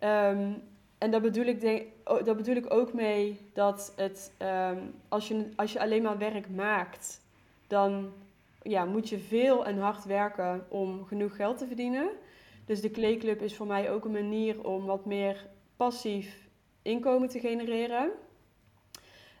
[0.00, 0.62] Um,
[0.98, 1.86] en daar bedoel, ik denk,
[2.24, 4.32] bedoel ik ook mee dat het,
[5.08, 7.20] als, je, als je alleen maar werk maakt,
[7.66, 8.12] dan
[8.62, 12.08] ja, moet je veel en hard werken om genoeg geld te verdienen.
[12.64, 15.46] Dus de kleeclub is voor mij ook een manier om wat meer
[15.76, 16.48] passief
[16.82, 18.10] inkomen te genereren.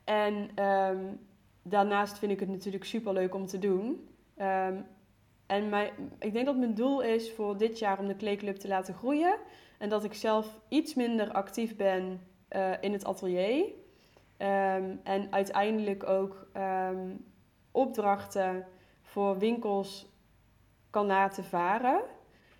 [0.04, 1.20] En um,
[1.62, 4.08] daarnaast vind ik het natuurlijk super leuk om te doen.
[4.38, 4.86] Um,
[5.46, 8.68] en mijn, ik denk dat mijn doel is voor dit jaar om de kleeclub te
[8.68, 9.36] laten groeien.
[9.78, 12.20] En dat ik zelf iets minder actief ben
[12.56, 13.64] uh, in het atelier.
[14.38, 16.48] Um, en uiteindelijk ook
[17.70, 18.66] opdrachten
[19.10, 20.06] voor winkels
[20.90, 22.00] kan laten varen.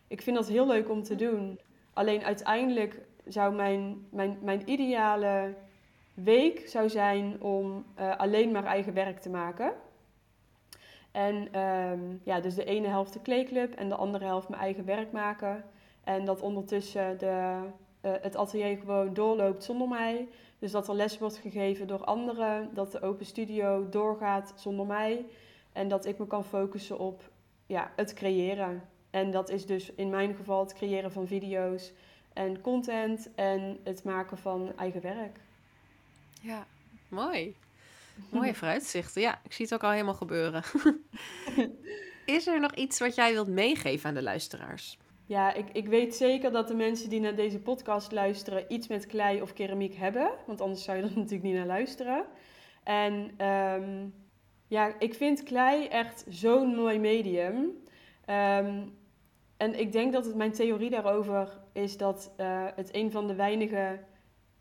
[0.08, 1.60] Ik vind dat heel leuk om te doen.
[1.92, 5.54] Alleen uiteindelijk zou mijn, mijn, mijn ideale
[6.14, 9.72] week zou zijn om uh, alleen maar eigen werk te maken.
[11.10, 14.84] En um, ja, dus de ene helft de kleeclub en de andere helft mijn eigen
[14.84, 15.64] werk maken.
[16.04, 17.58] En dat ondertussen de,
[18.04, 20.28] uh, het atelier gewoon doorloopt zonder mij.
[20.58, 22.74] Dus dat er les wordt gegeven door anderen.
[22.74, 25.26] Dat de open studio doorgaat zonder mij.
[25.72, 27.30] En dat ik me kan focussen op
[27.66, 28.88] ja, het creëren.
[29.10, 31.92] En dat is dus in mijn geval het creëren van video's
[32.32, 35.38] en content en het maken van eigen werk.
[36.40, 36.66] Ja,
[37.08, 37.56] mooi.
[38.30, 39.22] Mooie vooruitzichten.
[39.22, 40.62] Ja, ik zie het ook al helemaal gebeuren.
[42.36, 44.98] is er nog iets wat jij wilt meegeven aan de luisteraars?
[45.26, 49.06] Ja, ik, ik weet zeker dat de mensen die naar deze podcast luisteren iets met
[49.06, 50.30] klei of keramiek hebben.
[50.46, 52.24] Want anders zou je er natuurlijk niet naar luisteren.
[52.82, 54.14] En um,
[54.70, 57.54] ja, ik vind klei echt zo'n mooi medium.
[57.54, 58.98] Um,
[59.56, 63.98] en ik denk dat mijn theorie daarover is dat uh, het een van de weinige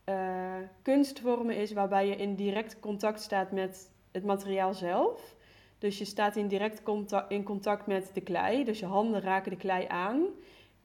[0.06, 5.36] uh, kunstvormen is waarbij je in direct contact staat met het materiaal zelf.
[5.78, 9.52] Dus je staat in direct contact, in contact met de klei, dus je handen raken
[9.52, 10.26] de klei aan.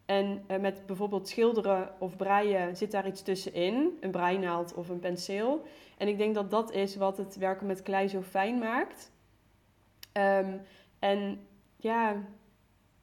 [0.06, 5.00] En uh, met bijvoorbeeld schilderen of breien zit daar iets tussenin, een breinaald of een
[5.00, 5.62] penseel.
[5.98, 9.12] En ik denk dat dat is wat het werken met klei zo fijn maakt.
[10.18, 10.60] Um,
[10.98, 11.46] en
[11.76, 12.22] ja,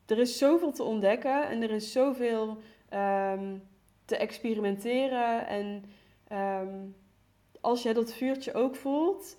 [0.06, 2.58] er is zoveel te ontdekken en er is zoveel
[2.94, 3.64] um,
[4.06, 5.48] te experimenteren.
[5.48, 5.84] En
[6.32, 6.96] um,
[7.62, 9.38] als jij dat vuurtje ook voelt,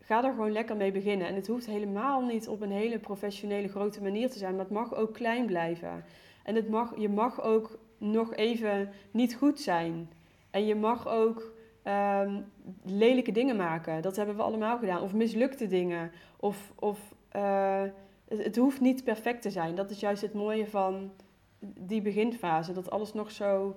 [0.00, 1.26] ga er gewoon lekker mee beginnen.
[1.26, 4.74] En het hoeft helemaal niet op een hele professionele grote manier te zijn, maar het
[4.74, 6.04] mag ook klein blijven.
[6.44, 10.10] En het mag, je mag ook nog even niet goed zijn.
[10.50, 11.52] En je mag ook
[11.90, 12.44] um,
[12.84, 14.02] lelijke dingen maken.
[14.02, 15.02] Dat hebben we allemaal gedaan.
[15.02, 16.10] Of mislukte dingen.
[16.36, 17.82] Of, of uh,
[18.28, 19.74] het, hoeft niet perfect te zijn.
[19.74, 21.12] Dat is juist het mooie van
[21.60, 22.72] die beginfase.
[22.72, 23.76] Dat alles nog zo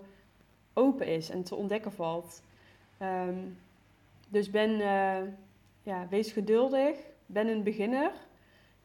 [0.74, 2.43] open is en te ontdekken valt.
[3.01, 3.57] Um,
[4.30, 5.30] dus ben, uh,
[5.84, 6.97] ja, wees geduldig.
[7.26, 8.11] Ben een beginner.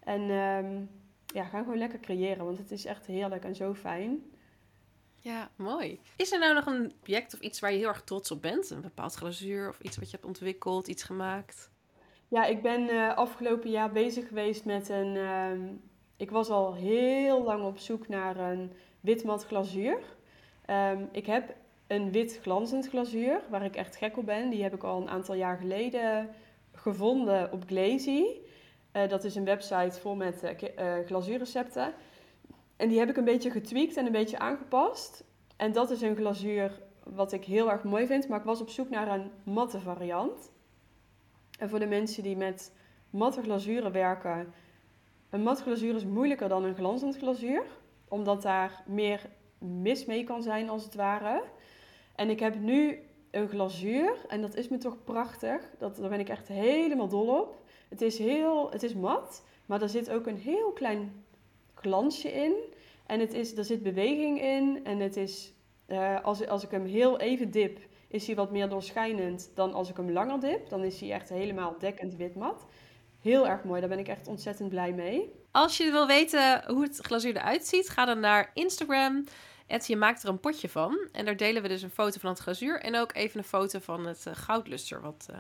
[0.01, 0.91] En um,
[1.27, 2.45] ja, ga gewoon lekker creëren.
[2.45, 4.23] Want het is echt heerlijk en zo fijn.
[5.21, 6.01] Ja, mooi.
[6.17, 8.71] Is er nou nog een project of iets waar je heel erg trots op bent?
[8.71, 11.71] Een bepaald glazuur of iets wat je hebt ontwikkeld, iets gemaakt?
[12.29, 15.15] Ja, ik ben uh, afgelopen jaar bezig geweest met een.
[15.15, 15.51] Uh,
[16.17, 19.99] ik was al heel lang op zoek naar een witmat glazuur.
[20.71, 21.55] Um, ik heb
[21.87, 24.51] een wit glanzend glazuur, waar ik echt gek op ben.
[24.51, 26.31] Die heb ik al een aantal jaar geleden
[26.75, 28.25] gevonden op Glazy.
[28.93, 31.95] Uh, dat is een website vol met uh, glazuurrecepten.
[32.79, 35.25] En die heb ik een beetje getweakt en een beetje aangepast.
[35.57, 38.29] En dat is een glazuur wat ik heel erg mooi vind.
[38.29, 40.51] Maar ik was op zoek naar een matte variant.
[41.59, 42.73] En voor de mensen die met
[43.11, 44.53] matte glazuren werken,
[45.31, 47.63] een mat glazuur is moeilijker dan een glanzend glazuur,
[48.09, 51.43] omdat daar meer mis mee kan zijn als het ware.
[52.15, 52.99] En ik heb nu
[53.31, 55.71] een glazuur en dat is me toch prachtig.
[55.79, 57.63] Dat, daar ben ik echt helemaal dol op.
[57.89, 61.25] Het is, heel, het is mat, maar er zit ook een heel klein
[61.81, 62.55] glansje in.
[63.07, 65.53] En het is, er zit beweging in en het is,
[65.87, 69.91] uh, als, als ik hem heel even dip, is hij wat meer doorschijnend dan als
[69.91, 70.69] ik hem langer dip.
[70.69, 72.67] Dan is hij echt helemaal dekkend wit mat.
[73.21, 75.33] Heel erg mooi, daar ben ik echt ontzettend blij mee.
[75.51, 79.25] Als je wil weten hoe het glazuur eruit ziet, ga dan naar Instagram.
[79.87, 81.09] je maakt er een potje van.
[81.13, 82.81] En daar delen we dus een foto van het glazuur.
[82.81, 85.37] En ook even een foto van het uh, goudluster wat uh,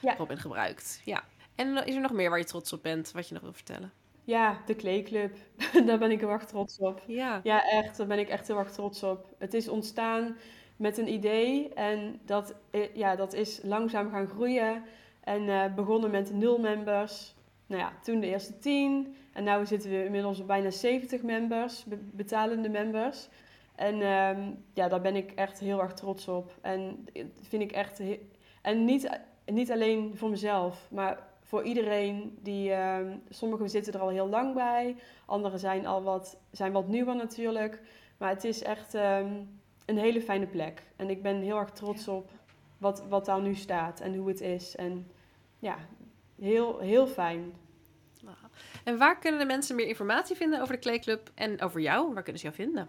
[0.00, 0.14] ja.
[0.16, 1.00] Robin gebruikt.
[1.04, 1.24] Ja.
[1.54, 3.92] En is er nog meer waar je trots op bent, wat je nog wil vertellen?
[4.24, 5.36] Ja, de Kleeclub.
[5.86, 7.02] daar ben ik heel erg trots op.
[7.06, 7.40] Ja.
[7.42, 7.96] ja, echt.
[7.96, 9.26] Daar ben ik echt heel erg trots op.
[9.38, 10.36] Het is ontstaan
[10.76, 14.82] met een idee en dat, eh, ja, dat is langzaam gaan groeien.
[15.20, 17.34] En uh, begonnen met nul members.
[17.66, 19.16] Nou ja, toen de eerste tien.
[19.32, 23.28] En nu zitten we inmiddels op bijna 70 members, betalende members.
[23.74, 26.58] En um, ja, daar ben ik echt heel erg trots op.
[26.60, 27.08] En
[27.40, 28.02] vind ik echt.
[28.62, 32.72] En niet, niet alleen voor mezelf, maar voor iedereen die.
[32.72, 34.96] Um, sommigen zitten er al heel lang bij,
[35.26, 37.80] anderen zijn al wat, zijn wat nieuwer natuurlijk.
[38.18, 40.82] Maar het is echt um, een hele fijne plek.
[40.96, 42.30] En ik ben heel erg trots op
[42.78, 44.76] wat, wat daar nu staat en hoe het is.
[44.76, 45.10] En
[45.58, 45.76] ja,
[46.40, 47.52] heel, heel fijn.
[48.84, 52.14] En waar kunnen de mensen meer informatie vinden over de Kleeclub en over jou?
[52.14, 52.88] Waar kunnen ze jou vinden?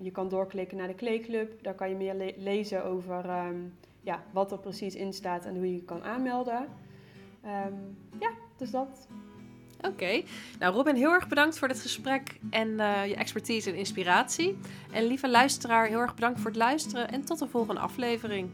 [0.00, 1.62] je kan doorklikken naar de Kleeclub.
[1.62, 3.24] Daar kan je meer le lezen over
[4.00, 6.68] ja, wat er precies in staat en hoe je je kan aanmelden.
[8.20, 9.08] Ja, dus dat.
[9.86, 10.22] Oké.
[10.58, 14.58] Nou, Robin, heel erg bedankt voor dit gesprek en uh, je expertise en inspiratie.
[14.90, 18.50] En lieve luisteraar, heel erg bedankt voor het luisteren en tot de volgende aflevering.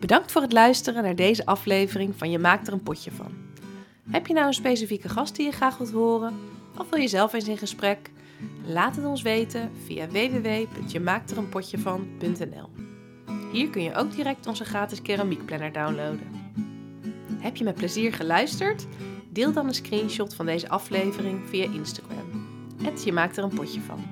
[0.00, 3.32] Bedankt voor het luisteren naar deze aflevering van Je maakt er een potje van.
[4.10, 6.34] Heb je nou een specifieke gast die je graag wilt horen?
[6.78, 8.10] Of wil je zelf eens in gesprek?
[8.66, 12.68] Laat het ons weten via www.jemaakterenpotjevan.nl
[13.52, 16.52] Hier kun je ook direct onze gratis keramiekplanner downloaden.
[17.38, 18.86] Heb je met plezier geluisterd?
[19.34, 22.46] Deel dan een screenshot van deze aflevering via Instagram.
[22.82, 24.04] Het je maakt er een potje van.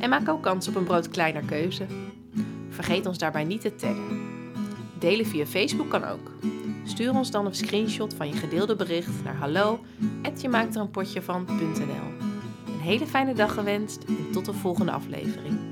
[0.00, 1.86] En maak ook kans op een brood kleiner keuze.
[2.68, 4.20] Vergeet ons daarbij niet te taggen.
[4.98, 6.30] Delen via Facebook kan ook.
[6.84, 9.80] Stuur ons dan een screenshot van je gedeelde bericht naar hallo
[12.66, 15.69] Een hele fijne dag gewenst en tot de volgende aflevering.